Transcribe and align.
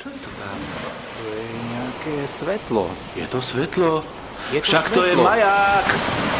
Čo 0.00 0.08
je 0.08 0.16
to 0.16 0.32
tam? 0.40 0.58
To 0.96 1.24
je 1.28 1.44
nejaké 1.76 2.14
svetlo. 2.24 2.88
Je 3.12 3.26
to 3.28 3.44
svetlo? 3.44 4.00
Je 4.48 4.64
to 4.64 4.64
Však 4.64 4.96
to 4.96 5.04
je 5.04 5.12
svetlo. 5.12 5.28
maják! 5.28 5.86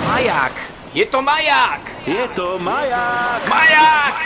Maják! 0.09 0.55
Je 0.97 1.05
to 1.05 1.21
maják! 1.21 1.83
Je 2.09 2.25
to 2.33 2.57
maják! 2.57 3.41
Maják! 3.45 4.17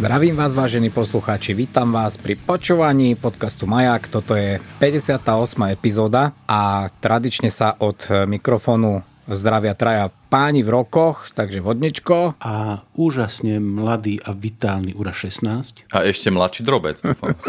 Zdravím 0.00 0.40
vás, 0.40 0.56
vážení 0.56 0.88
poslucháči, 0.88 1.52
vítam 1.52 1.92
vás 1.92 2.16
pri 2.16 2.32
počúvaní 2.40 3.12
podcastu 3.20 3.68
Majak. 3.68 4.08
Toto 4.08 4.32
je 4.32 4.56
58. 4.80 5.20
epizóda 5.68 6.32
a 6.48 6.88
tradične 7.04 7.52
sa 7.52 7.76
od 7.76 8.08
mikrofónu 8.24 9.09
zdravia 9.34 9.74
traja 9.78 10.10
páni 10.30 10.62
v 10.62 10.70
rokoch, 10.70 11.30
takže 11.34 11.62
vodničko. 11.62 12.38
A 12.42 12.82
úžasne 12.94 13.58
mladý 13.58 14.22
a 14.22 14.34
vitálny 14.34 14.94
Ura 14.94 15.14
16. 15.14 15.90
A 15.90 16.06
ešte 16.06 16.30
mladší 16.30 16.62
drobec, 16.62 16.98
dúfam. 17.02 17.34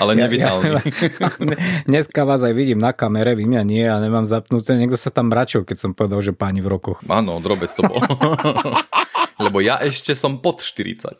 Ale 0.00 0.12
nevitálny. 0.16 0.80
Dneska 1.90 2.24
vás 2.24 2.40
aj 2.46 2.54
vidím 2.54 2.80
na 2.80 2.94
kamere, 2.94 3.34
vy 3.34 3.44
mňa 3.44 3.62
nie 3.66 3.84
a 3.84 3.98
nemám 3.98 4.24
zapnuté. 4.24 4.78
Niekto 4.78 4.96
sa 4.96 5.10
tam 5.10 5.28
mračil, 5.28 5.66
keď 5.66 5.76
som 5.76 5.90
povedal, 5.92 6.22
že 6.22 6.32
páni 6.32 6.62
v 6.64 6.72
rokoch. 6.72 7.02
Áno, 7.10 7.36
drobec 7.42 7.68
to 7.74 7.84
bol. 7.84 7.98
Lebo 9.34 9.58
ja 9.58 9.82
ešte 9.82 10.14
som 10.14 10.38
pod 10.38 10.62
40. 10.62 11.10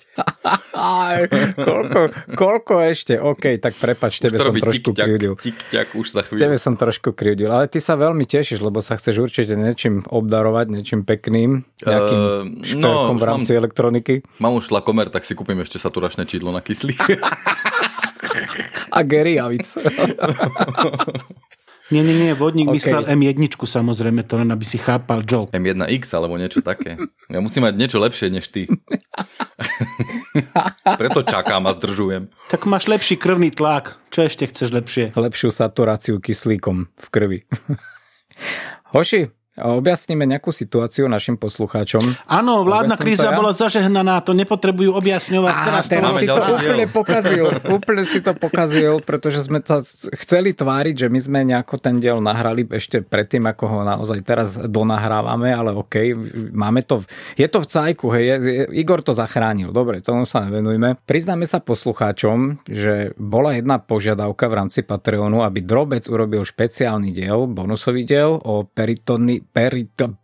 Aj, 0.74 1.26
koľko, 1.58 2.00
koľko 2.38 2.74
ešte? 2.86 3.18
OK, 3.18 3.58
tak 3.58 3.74
prepač, 3.74 4.22
tebe 4.22 4.38
som 4.38 4.54
trošku 4.54 4.94
tik-ťak, 4.94 5.40
tik-ťak 5.42 5.88
už 5.98 6.06
Tebe 6.14 6.22
chvíľu. 6.38 6.58
som 6.60 6.74
trošku 6.78 7.10
krivdil, 7.10 7.50
ale 7.50 7.66
ty 7.66 7.82
sa 7.82 7.98
veľmi 7.98 8.22
tešíš, 8.22 8.62
lebo 8.62 8.78
sa 8.78 8.94
chceš 8.94 9.18
určite 9.18 9.58
niečím 9.58 10.06
obdarovať, 10.06 10.66
niečím 10.70 11.02
pekným, 11.02 11.66
nejakým 11.82 12.20
uh, 12.22 12.46
no, 12.46 12.62
šperkom 12.62 13.16
v 13.18 13.24
rámci 13.26 13.50
mám- 13.54 13.60
elektroniky. 13.66 14.14
Mám 14.38 14.62
už 14.62 14.70
tlakomer, 14.70 15.10
tak 15.10 15.26
si 15.26 15.34
kúpim 15.34 15.58
ešte 15.62 15.82
saturačné 15.82 16.26
čídlo 16.30 16.54
na 16.54 16.62
kyslík. 16.62 17.02
A 18.94 19.02
Gary 19.02 19.42
Avic. 19.42 19.66
Nie, 21.92 22.00
nie, 22.00 22.16
nie, 22.16 22.32
vodník 22.32 22.72
OK. 22.72 22.80
okay. 22.80 22.80
myslel 22.80 23.02
M1 23.12 23.44
samozrejme, 23.60 24.24
to 24.24 24.40
len 24.40 24.48
aby 24.48 24.64
si 24.64 24.80
chápal 24.80 25.20
joke. 25.20 25.52
M1X 25.52 26.16
alebo 26.16 26.40
niečo 26.40 26.64
také. 26.64 26.96
Ja 27.28 27.44
musím 27.44 27.68
mať 27.68 27.74
niečo 27.76 28.00
lepšie 28.00 28.32
než 28.32 28.48
ty. 28.48 28.64
Preto 31.00 31.20
čakám 31.28 31.68
a 31.68 31.76
zdržujem. 31.76 32.32
Tak 32.48 32.64
máš 32.64 32.88
lepší 32.88 33.20
krvný 33.20 33.52
tlak. 33.52 34.00
Čo 34.08 34.24
ešte 34.24 34.48
chceš 34.48 34.72
lepšie? 34.72 35.04
Lepšiu 35.12 35.52
saturáciu 35.52 36.24
kyslíkom 36.24 36.88
v 36.88 37.06
krvi. 37.12 37.38
Hoši, 38.96 39.28
objasníme 39.54 40.26
nejakú 40.26 40.50
situáciu 40.50 41.06
našim 41.06 41.38
poslucháčom. 41.38 42.02
Áno, 42.26 42.66
vládna 42.66 42.98
kríza 42.98 43.30
ja? 43.30 43.38
bola 43.38 43.54
zažehnaná, 43.54 44.18
to 44.26 44.34
nepotrebujú 44.34 44.98
objasňovať. 44.98 45.54
A 45.54 45.62
teraz, 45.62 45.84
teraz 45.86 46.10
si 46.18 46.26
to 46.26 46.42
diel. 46.42 46.58
úplne 46.58 46.86
pokazil. 46.90 47.44
úplne 47.70 48.02
si 48.02 48.18
to 48.18 48.34
pokazil, 48.34 48.98
pretože 48.98 49.46
sme 49.46 49.62
to 49.62 49.78
chceli 50.18 50.58
tváriť, 50.58 51.06
že 51.06 51.08
my 51.12 51.20
sme 51.22 51.38
nejako 51.46 51.78
ten 51.78 52.02
diel 52.02 52.18
nahrali 52.18 52.66
ešte 52.66 53.06
predtým, 53.06 53.46
ako 53.46 53.64
ho 53.70 53.78
naozaj 53.86 54.18
teraz 54.26 54.58
donahrávame, 54.58 55.54
ale 55.54 55.70
OK, 55.70 55.94
máme 56.50 56.82
to, 56.82 57.06
je 57.38 57.46
to 57.46 57.62
v 57.62 57.70
cajku, 57.70 58.06
hej, 58.10 58.24
je, 58.26 58.36
je, 58.42 58.62
Igor 58.82 59.06
to 59.06 59.14
zachránil, 59.14 59.70
dobre, 59.70 60.02
tomu 60.02 60.26
sa 60.26 60.42
nevenujme. 60.42 60.98
Priznáme 61.06 61.46
sa 61.46 61.62
poslucháčom, 61.62 62.66
že 62.66 63.14
bola 63.14 63.54
jedna 63.54 63.78
požiadavka 63.78 64.50
v 64.50 64.54
rámci 64.58 64.82
Patreonu, 64.82 65.46
aby 65.46 65.62
Drobec 65.62 66.02
urobil 66.10 66.42
špeciálny 66.42 67.14
diel, 67.14 67.46
bonusový 67.46 68.02
diel 68.02 68.34
o 68.42 68.66
peritony, 68.66 69.43
perito, 69.52 70.16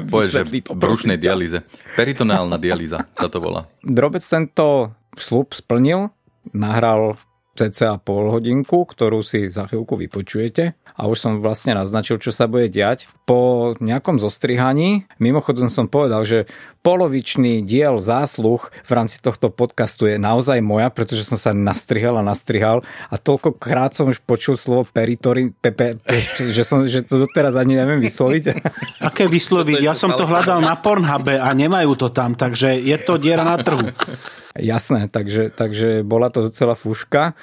Tak 0.00 0.04
povedz, 0.08 0.30
že 0.32 0.42
v 0.44 0.62
brušnej 0.72 1.18
dialýze. 1.20 1.62
Peritonálna 1.94 2.56
dialýza 2.56 3.04
sa 3.12 3.28
to 3.32 3.38
volá. 3.38 3.68
Drobec 3.84 4.22
tento 4.24 4.92
slub 5.16 5.52
splnil, 5.56 6.12
nahral 6.52 7.16
cca 7.56 7.96
pol 7.96 8.28
hodinku, 8.28 8.84
ktorú 8.84 9.24
si 9.24 9.48
za 9.48 9.64
chvíľku 9.64 9.96
vypočujete 9.96 10.76
a 10.96 11.02
už 11.08 11.16
som 11.16 11.32
vlastne 11.40 11.72
naznačil, 11.72 12.20
čo 12.20 12.28
sa 12.28 12.44
bude 12.44 12.68
diať. 12.68 13.08
Po 13.24 13.72
nejakom 13.80 14.20
zostrihaní, 14.20 15.08
mimochodom 15.16 15.72
som 15.72 15.88
povedal, 15.88 16.22
že 16.28 16.44
polovičný 16.86 17.66
diel 17.66 17.98
zásluh 17.98 18.62
v 18.86 18.90
rámci 18.94 19.18
tohto 19.18 19.50
podcastu 19.50 20.06
je 20.06 20.22
naozaj 20.22 20.62
moja, 20.62 20.86
pretože 20.94 21.26
som 21.26 21.34
sa 21.34 21.50
nastrihal 21.50 22.14
a 22.14 22.22
nastrihal 22.22 22.86
a 23.10 23.18
toľkokrát 23.18 23.98
som 23.98 24.06
už 24.06 24.22
počul 24.22 24.54
slovo 24.54 24.86
peritori, 24.86 25.50
pepe, 25.50 25.98
pe, 25.98 26.22
že, 26.54 26.62
som, 26.62 26.86
že 26.86 27.02
to 27.02 27.26
doteraz 27.26 27.58
ani 27.58 27.74
neviem 27.74 27.98
vysloviť. 27.98 28.44
Aké 29.10 29.26
vysloviť? 29.26 29.82
Ja 29.82 29.98
som 29.98 30.14
to 30.14 30.30
hľadal 30.30 30.62
na 30.62 30.78
Pornhube 30.78 31.34
a 31.42 31.50
nemajú 31.50 31.98
to 31.98 32.08
tam, 32.14 32.38
takže 32.38 32.78
je 32.78 32.96
to 33.02 33.18
diera 33.18 33.42
na 33.42 33.58
trhu. 33.58 33.90
Jasné, 34.58 35.08
takže, 35.08 35.52
takže 35.52 36.02
bola 36.02 36.32
to 36.32 36.48
docela 36.48 36.74
fúška. 36.74 37.36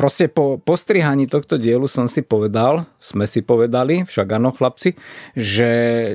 Proste 0.00 0.32
po 0.32 0.56
postrihaní 0.56 1.28
tohto 1.28 1.60
dielu 1.60 1.84
som 1.84 2.08
si 2.08 2.24
povedal, 2.24 2.88
sme 2.96 3.28
si 3.28 3.44
povedali, 3.44 4.08
však 4.08 4.32
áno 4.32 4.48
chlapci, 4.48 4.96
že 5.36 5.68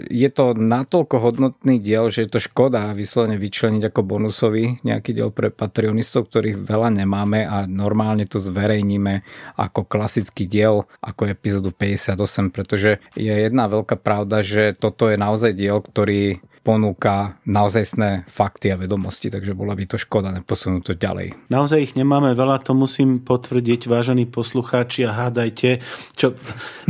je 0.09 0.25
to 0.33 0.57
natoľko 0.57 1.21
hodnotný 1.21 1.77
diel, 1.77 2.09
že 2.09 2.25
je 2.25 2.33
to 2.33 2.41
škoda 2.41 2.97
vyslovene 2.97 3.37
vyčleniť 3.37 3.85
ako 3.85 4.01
bonusový 4.01 4.81
nejaký 4.81 5.13
diel 5.13 5.29
pre 5.29 5.53
patronistov, 5.53 6.33
ktorých 6.33 6.65
veľa 6.65 6.97
nemáme 6.97 7.45
a 7.45 7.69
normálne 7.69 8.25
to 8.25 8.41
zverejníme 8.41 9.21
ako 9.53 9.85
klasický 9.85 10.49
diel, 10.49 10.89
ako 11.05 11.29
epizódu 11.29 11.69
58, 11.69 12.17
pretože 12.49 12.97
je 13.13 13.33
jedna 13.37 13.69
veľká 13.69 14.01
pravda, 14.01 14.41
že 14.41 14.73
toto 14.73 15.13
je 15.13 15.17
naozaj 15.21 15.53
diel, 15.53 15.77
ktorý 15.85 16.41
ponúka 16.65 17.37
naozajstné 17.45 18.25
fakty 18.25 18.73
a 18.73 18.81
vedomosti, 18.81 19.29
takže 19.29 19.53
bola 19.53 19.77
by 19.77 19.85
to 19.85 20.01
škoda 20.01 20.33
neposunúť 20.33 20.81
to 20.81 20.93
ďalej. 20.97 21.37
Naozaj 21.53 21.77
ich 21.77 21.93
nemáme 21.93 22.33
veľa, 22.33 22.65
to 22.65 22.73
musím 22.73 23.21
potvrdiť, 23.21 23.85
vážení 23.85 24.25
poslucháči 24.25 25.05
a 25.05 25.13
hádajte, 25.13 25.85
čo... 26.17 26.33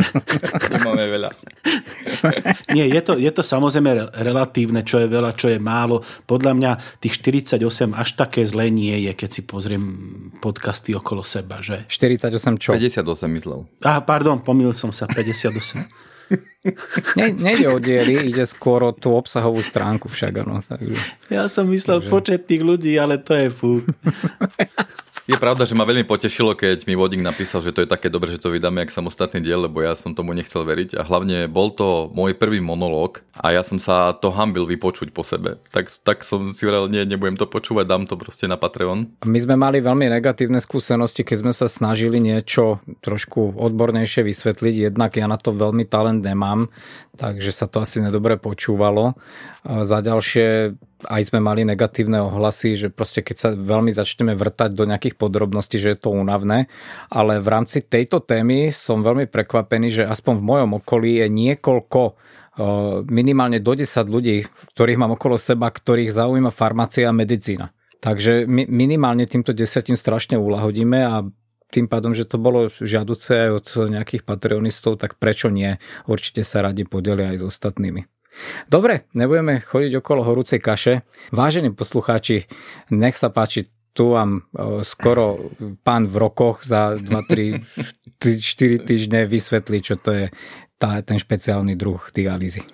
Nemáme 0.79 1.11
veľa. 1.11 1.29
Nie, 2.75 2.87
je 2.87 3.01
to, 3.03 3.19
je 3.19 3.27
to 3.35 3.43
samozrejme 3.43 3.91
re- 3.91 4.09
relatívne, 4.23 4.87
čo 4.87 5.03
je 5.03 5.11
veľa, 5.11 5.35
čo 5.35 5.51
je 5.51 5.59
málo. 5.59 5.99
Podľa 6.23 6.55
mňa 6.55 6.71
tých 7.03 7.19
48 7.19 7.59
až 7.91 8.09
také 8.15 8.47
zlé 8.47 8.71
nie 8.71 8.95
je, 9.03 9.11
keď 9.11 9.29
si 9.29 9.41
pozriem 9.43 9.83
podcasty 10.39 10.95
okolo 10.95 11.27
seba, 11.27 11.59
že... 11.59 11.83
48 11.91 12.31
čo? 12.63 12.71
58 12.71 13.03
myslel. 13.27 13.67
Aha, 13.83 13.99
pardon, 14.07 14.39
pomýlil 14.39 14.71
som 14.71 14.95
sa, 14.95 15.03
58. 15.03 16.14
Ne, 17.13 17.29
nejde 17.37 17.69
o 17.69 17.77
diely, 17.77 18.33
ide 18.33 18.41
skôr 18.49 18.81
o 18.81 18.91
tú 18.91 19.13
obsahovú 19.13 19.61
stránku 19.61 20.09
však, 20.09 20.41
áno. 20.41 20.65
Takže. 20.65 20.97
Ja 21.29 21.45
som 21.45 21.69
myslel 21.69 22.01
počet 22.09 22.49
tých 22.49 22.65
ľudí, 22.65 22.97
ale 22.97 23.21
to 23.21 23.37
je 23.37 23.47
fú. 23.53 23.71
Je 25.25 25.33
pravda, 25.41 25.65
že 25.65 25.73
ma 25.73 25.89
veľmi 25.89 26.05
potešilo, 26.05 26.53
keď 26.53 26.85
mi 26.85 26.93
Vodík 26.93 27.17
napísal, 27.17 27.65
že 27.65 27.73
to 27.73 27.81
je 27.81 27.89
také 27.89 28.13
dobré, 28.13 28.29
že 28.29 28.37
to 28.37 28.53
vydáme 28.53 28.85
jak 28.85 28.93
samostatný 28.93 29.41
diel, 29.41 29.65
lebo 29.65 29.81
ja 29.81 29.97
som 29.97 30.13
tomu 30.13 30.37
nechcel 30.37 30.61
veriť 30.61 30.93
a 30.93 31.01
hlavne 31.01 31.49
bol 31.49 31.73
to 31.73 32.13
môj 32.13 32.37
prvý 32.37 32.61
monológ 32.61 33.25
a 33.33 33.49
ja 33.49 33.65
som 33.65 33.81
sa 33.81 34.13
to 34.13 34.29
hambil 34.29 34.69
vypočuť 34.69 35.09
po 35.09 35.25
sebe. 35.25 35.57
Tak, 35.73 35.89
tak 36.05 36.21
som 36.21 36.53
si 36.53 36.69
hovoril, 36.69 36.93
nie, 36.93 37.09
nebudem 37.09 37.41
to 37.41 37.49
počúvať, 37.49 37.89
dám 37.89 38.05
to 38.05 38.21
proste 38.21 38.45
na 38.45 38.53
Patreon. 38.53 39.17
My 39.25 39.39
sme 39.41 39.57
mali 39.57 39.81
veľmi 39.81 40.13
negatívne 40.13 40.61
skúsenosti, 40.61 41.25
keď 41.25 41.37
sme 41.41 41.53
sa 41.57 41.65
snažili 41.65 42.21
niečo 42.21 42.85
trošku 43.01 43.57
odbornejšie 43.57 44.21
vysvetliť, 44.21 44.93
jednak 44.93 45.17
ja 45.17 45.25
na 45.25 45.41
to 45.41 45.57
veľmi 45.57 45.89
talent 45.89 46.21
nemám, 46.21 46.69
takže 47.17 47.49
sa 47.49 47.65
to 47.65 47.81
asi 47.81 47.97
nedobre 47.97 48.37
počúvalo. 48.37 49.17
Za 49.65 50.05
ďalšie 50.05 50.77
aj 51.05 51.31
sme 51.31 51.39
mali 51.39 51.63
negatívne 51.63 52.19
ohlasy, 52.21 52.75
že 52.75 52.87
proste 52.91 53.21
keď 53.21 53.35
sa 53.37 53.49
veľmi 53.53 53.93
začneme 53.93 54.33
vrtať 54.33 54.73
do 54.73 54.83
nejakých 54.89 55.15
podrobností, 55.15 55.79
že 55.79 55.95
je 55.95 55.99
to 56.01 56.13
únavné, 56.13 56.67
ale 57.07 57.39
v 57.39 57.47
rámci 57.47 57.85
tejto 57.85 58.21
témy 58.21 58.73
som 58.73 59.05
veľmi 59.05 59.29
prekvapený, 59.29 59.87
že 59.89 60.03
aspoň 60.03 60.33
v 60.41 60.47
mojom 60.47 60.71
okolí 60.81 61.23
je 61.23 61.27
niekoľko 61.31 62.01
eh, 62.05 62.13
minimálne 63.07 63.61
do 63.63 63.73
10 63.73 63.87
ľudí, 64.09 64.45
ktorých 64.75 64.99
mám 64.99 65.15
okolo 65.15 65.39
seba, 65.39 65.71
ktorých 65.71 66.11
zaujíma 66.11 66.51
farmácia 66.51 67.07
a 67.07 67.15
medicína. 67.15 67.71
Takže 68.03 68.45
my 68.45 68.69
minimálne 68.69 69.25
týmto 69.25 69.49
desiatim 69.49 69.97
strašne 69.97 70.37
ulahodíme 70.37 70.99
a 71.01 71.25
tým 71.73 71.89
pádom, 71.89 72.13
že 72.13 72.29
to 72.29 72.37
bolo 72.37 72.69
žiaduce 72.69 73.33
aj 73.33 73.49
od 73.51 73.67
nejakých 73.91 74.23
patreonistov, 74.23 75.01
tak 75.01 75.17
prečo 75.17 75.49
nie? 75.49 75.81
Určite 76.05 76.45
sa 76.45 76.61
radi 76.61 76.85
podelia 76.85 77.33
aj 77.33 77.41
s 77.41 77.47
ostatnými. 77.49 78.14
Dobre, 78.67 79.07
nebudeme 79.15 79.63
chodiť 79.63 80.01
okolo 80.01 80.21
horúcej 80.25 80.59
kaše. 80.59 81.07
Vážení 81.31 81.71
poslucháči, 81.71 82.47
nech 82.91 83.15
sa 83.15 83.31
páči, 83.31 83.71
tu 83.95 84.11
vám 84.11 84.43
e, 84.51 84.83
skoro 84.83 85.55
pán 85.87 86.11
v 86.11 86.15
rokoch 86.19 86.67
za 86.67 86.99
2-3-4 86.99 88.83
týždne 88.83 89.23
vysvetlí, 89.23 89.77
čo 89.79 89.95
to 89.95 90.11
je 90.11 90.25
tá, 90.75 90.99
ten 90.99 91.15
špeciálny 91.15 91.79
druh 91.79 92.03
dialýzy. 92.11 92.67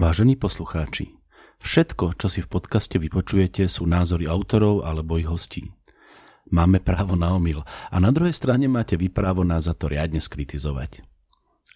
Vážení 0.00 0.40
poslucháči, 0.40 1.12
všetko, 1.60 2.16
čo 2.16 2.32
si 2.32 2.40
v 2.40 2.48
podcaste 2.48 2.96
vypočujete, 2.96 3.68
sú 3.68 3.84
názory 3.84 4.24
autorov 4.24 4.88
alebo 4.88 5.20
ich 5.20 5.28
hostí. 5.28 5.76
Máme 6.48 6.80
právo 6.80 7.12
na 7.12 7.36
omyl 7.36 7.60
a 7.92 7.96
na 8.00 8.08
druhej 8.08 8.32
strane 8.32 8.68
máte 8.72 8.96
vy 8.96 9.12
právo 9.12 9.44
nás 9.44 9.68
za 9.68 9.76
to 9.76 9.92
riadne 9.92 10.20
skritizovať. 10.24 11.11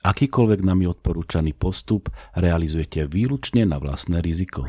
Akýkoľvek 0.04 0.60
nami 0.60 0.84
odporúčaný 0.84 1.56
postup 1.56 2.12
realizujete 2.36 3.08
výlučne 3.08 3.64
na 3.64 3.80
vlastné 3.80 4.20
riziko. 4.20 4.68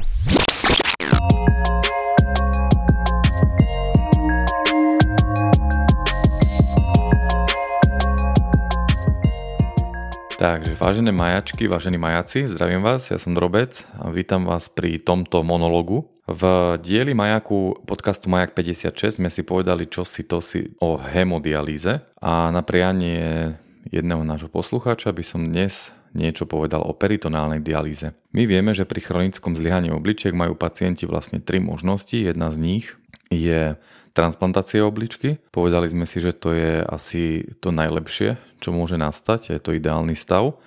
Takže 10.37 10.77
vážené 10.77 11.09
majačky, 11.09 11.65
vážení 11.65 11.97
majaci, 11.97 12.45
zdravím 12.45 12.85
vás, 12.85 13.09
ja 13.09 13.17
som 13.17 13.33
Drobec 13.33 13.89
a 13.97 14.13
vítam 14.13 14.45
vás 14.45 14.69
pri 14.69 15.01
tomto 15.01 15.41
monologu. 15.41 16.07
V 16.27 16.43
dieli 16.83 17.15
Majaku 17.15 17.87
podcastu 17.87 18.27
Majak 18.27 18.51
56 18.51 19.17
sme 19.17 19.31
si 19.31 19.47
povedali 19.47 19.87
čo 19.87 20.03
si 20.03 20.27
to 20.27 20.43
si 20.43 20.75
o 20.83 20.99
hemodialíze 20.99 22.03
a 22.19 22.51
na 22.51 22.61
prianie 22.67 23.55
jedného 23.91 24.23
nášho 24.23 24.51
poslucháča 24.51 25.11
by 25.15 25.23
som 25.23 25.41
dnes 25.47 25.95
niečo 26.15 26.47
povedal 26.49 26.81
o 26.83 26.95
peritonálnej 26.95 27.61
dialýze. 27.61 28.15
My 28.33 28.47
vieme, 28.49 28.73
že 28.73 28.87
pri 28.87 29.03
chronickom 29.03 29.53
zlyhaní 29.53 29.91
obličiek 29.93 30.33
majú 30.33 30.55
pacienti 30.57 31.05
vlastne 31.05 31.43
tri 31.43 31.61
možnosti. 31.61 32.15
Jedna 32.15 32.49
z 32.49 32.57
nich 32.57 32.85
je 33.29 33.75
transplantácia 34.17 34.81
obličky. 34.81 35.37
Povedali 35.53 35.85
sme 35.91 36.09
si, 36.09 36.17
že 36.17 36.33
to 36.33 36.55
je 36.55 36.81
asi 36.81 37.45
to 37.61 37.69
najlepšie, 37.69 38.41
čo 38.57 38.73
môže 38.73 38.97
nastať, 38.97 39.53
je 39.53 39.59
to 39.61 39.77
ideálny 39.77 40.17
stav, 40.17 40.57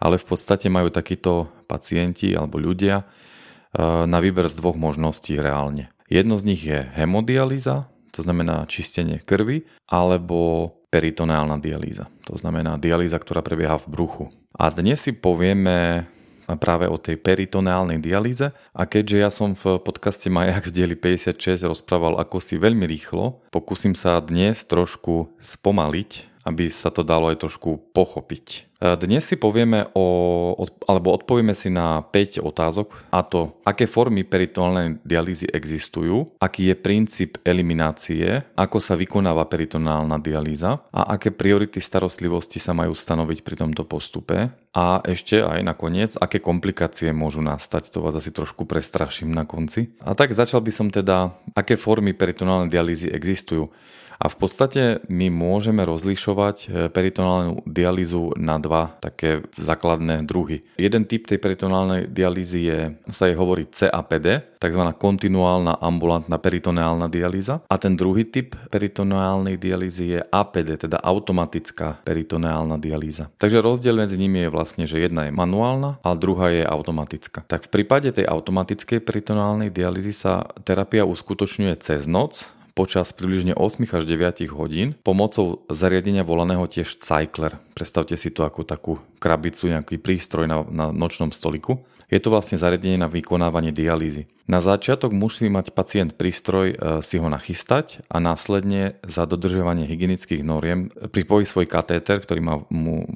ale 0.00 0.16
v 0.16 0.24
podstate 0.24 0.72
majú 0.72 0.88
takíto 0.88 1.52
pacienti 1.68 2.32
alebo 2.32 2.56
ľudia 2.56 3.04
eh, 3.04 4.08
na 4.08 4.18
výber 4.24 4.48
z 4.48 4.56
dvoch 4.56 4.78
možností 4.80 5.36
reálne. 5.36 5.92
Jedno 6.08 6.40
z 6.40 6.44
nich 6.48 6.62
je 6.64 6.84
hemodialýza, 6.96 7.92
to 8.14 8.20
znamená 8.22 8.64
čistenie 8.70 9.18
krvi, 9.18 9.66
alebo 9.90 10.70
peritoneálna 10.94 11.58
dialýza. 11.58 12.06
To 12.30 12.38
znamená 12.38 12.78
dialýza, 12.78 13.18
ktorá 13.18 13.42
prebieha 13.42 13.74
v 13.82 13.90
bruchu. 13.90 14.24
A 14.54 14.70
dnes 14.70 15.02
si 15.02 15.10
povieme 15.10 16.06
práve 16.46 16.86
o 16.86 17.00
tej 17.00 17.18
peritoneálnej 17.18 17.98
dialýze 17.98 18.54
a 18.70 18.82
keďže 18.86 19.16
ja 19.18 19.30
som 19.32 19.58
v 19.58 19.82
podcaste 19.82 20.30
Majak 20.30 20.70
v 20.70 20.74
dieli 20.76 20.94
56 20.94 21.66
rozprával 21.66 22.20
ako 22.20 22.38
si 22.38 22.60
veľmi 22.60 22.84
rýchlo, 22.86 23.42
pokúsim 23.50 23.96
sa 23.96 24.20
dnes 24.20 24.62
trošku 24.68 25.34
spomaliť, 25.40 26.44
aby 26.44 26.68
sa 26.68 26.92
to 26.92 27.00
dalo 27.02 27.32
aj 27.32 27.42
trošku 27.42 27.90
pochopiť. 27.96 28.73
Dnes 28.84 29.24
si 29.24 29.40
povieme 29.40 29.88
o, 29.96 30.52
alebo 30.84 31.16
odpovieme 31.16 31.56
si 31.56 31.72
na 31.72 32.04
5 32.04 32.44
otázok 32.44 33.08
a 33.08 33.24
to, 33.24 33.56
aké 33.64 33.88
formy 33.88 34.28
peritoneálnej 34.28 35.00
dialýzy 35.00 35.48
existujú, 35.48 36.36
aký 36.36 36.68
je 36.68 36.76
princíp 36.76 37.40
eliminácie, 37.48 38.44
ako 38.52 38.76
sa 38.84 38.92
vykonáva 38.92 39.48
peritonálna 39.48 40.20
dialýza 40.20 40.84
a 40.92 41.16
aké 41.16 41.32
priority 41.32 41.80
starostlivosti 41.80 42.60
sa 42.60 42.76
majú 42.76 42.92
stanoviť 42.92 43.40
pri 43.40 43.56
tomto 43.56 43.88
postupe 43.88 44.52
a 44.76 45.00
ešte 45.00 45.40
aj 45.40 45.64
nakoniec, 45.64 46.12
aké 46.20 46.44
komplikácie 46.44 47.08
môžu 47.16 47.40
nastať, 47.40 47.88
to 47.88 48.04
vás 48.04 48.12
asi 48.20 48.36
trošku 48.36 48.68
prestraším 48.68 49.32
na 49.32 49.48
konci. 49.48 49.96
A 50.04 50.12
tak 50.12 50.36
začal 50.36 50.60
by 50.60 50.72
som 50.74 50.92
teda, 50.92 51.32
aké 51.56 51.80
formy 51.80 52.12
peritonálnej 52.12 52.68
dialýzy 52.68 53.08
existujú. 53.08 53.72
A 54.18 54.26
v 54.30 54.36
podstate 54.38 54.82
my 55.10 55.30
môžeme 55.30 55.82
rozlišovať 55.82 56.56
e, 56.64 56.66
peritonálnu 56.90 57.66
dialýzu 57.66 58.38
na 58.38 58.60
dva 58.62 58.94
také 59.02 59.44
základné 59.58 60.26
druhy. 60.26 60.62
Jeden 60.78 61.04
typ 61.04 61.26
tej 61.26 61.38
peritonálnej 61.42 62.10
dialýzy 62.10 62.60
je, 62.64 62.80
sa 63.10 63.26
jej 63.26 63.36
hovorí 63.36 63.66
CAPD, 63.68 64.54
tzv. 64.64 64.82
kontinuálna 64.96 65.76
ambulantná 65.82 66.40
peritoneálna 66.40 67.12
dialýza. 67.12 67.60
A 67.68 67.76
ten 67.76 67.98
druhý 67.98 68.24
typ 68.24 68.56
peritoneálnej 68.72 69.60
dialýzy 69.60 70.16
je 70.16 70.20
APD, 70.24 70.88
teda 70.88 71.04
automatická 71.04 72.00
peritoneálna 72.06 72.80
dialýza. 72.80 73.28
Takže 73.36 73.60
rozdiel 73.60 74.00
medzi 74.00 74.16
nimi 74.16 74.48
je 74.48 74.50
vlastne, 74.52 74.84
že 74.88 75.00
jedna 75.00 75.28
je 75.28 75.32
manuálna 75.36 76.00
a 76.00 76.10
druhá 76.16 76.48
je 76.48 76.64
automatická. 76.64 77.44
Tak 77.44 77.68
v 77.68 77.72
prípade 77.80 78.08
tej 78.14 78.24
automatickej 78.24 79.04
peritoneálnej 79.04 79.68
dialýzy 79.68 80.16
sa 80.16 80.48
terapia 80.64 81.04
uskutočňuje 81.04 81.74
cez 81.80 82.08
noc 82.08 82.48
počas 82.74 83.14
približne 83.14 83.54
8 83.54 83.86
až 83.86 84.02
9 84.02 84.50
hodín 84.50 84.98
pomocou 85.06 85.62
zariadenia 85.70 86.26
volaného 86.26 86.66
tiež 86.66 86.98
Cycler. 86.98 87.62
Predstavte 87.72 88.18
si 88.18 88.34
to 88.34 88.42
ako 88.42 88.66
takú 88.66 88.98
krabicu, 89.22 89.70
nejaký 89.70 90.02
prístroj 90.02 90.50
na, 90.50 90.66
na 90.66 90.90
nočnom 90.90 91.30
stoliku. 91.30 91.86
Je 92.12 92.20
to 92.20 92.28
vlastne 92.28 92.60
zariadenie 92.60 93.00
na 93.00 93.08
vykonávanie 93.08 93.72
dialýzy. 93.72 94.28
Na 94.44 94.60
začiatok 94.60 95.16
musí 95.16 95.48
mať 95.48 95.72
pacient 95.72 96.20
prístroj 96.20 96.66
e, 96.70 96.76
si 97.00 97.16
ho 97.16 97.32
nachystať 97.32 98.04
a 98.12 98.20
následne 98.20 99.00
za 99.00 99.24
dodržovanie 99.24 99.88
hygienických 99.88 100.44
noriem 100.44 100.92
pripojí 100.92 101.48
svoj 101.48 101.64
katéter, 101.64 102.20
ktorý 102.20 102.40
má, 102.44 102.54
mu 102.68 103.08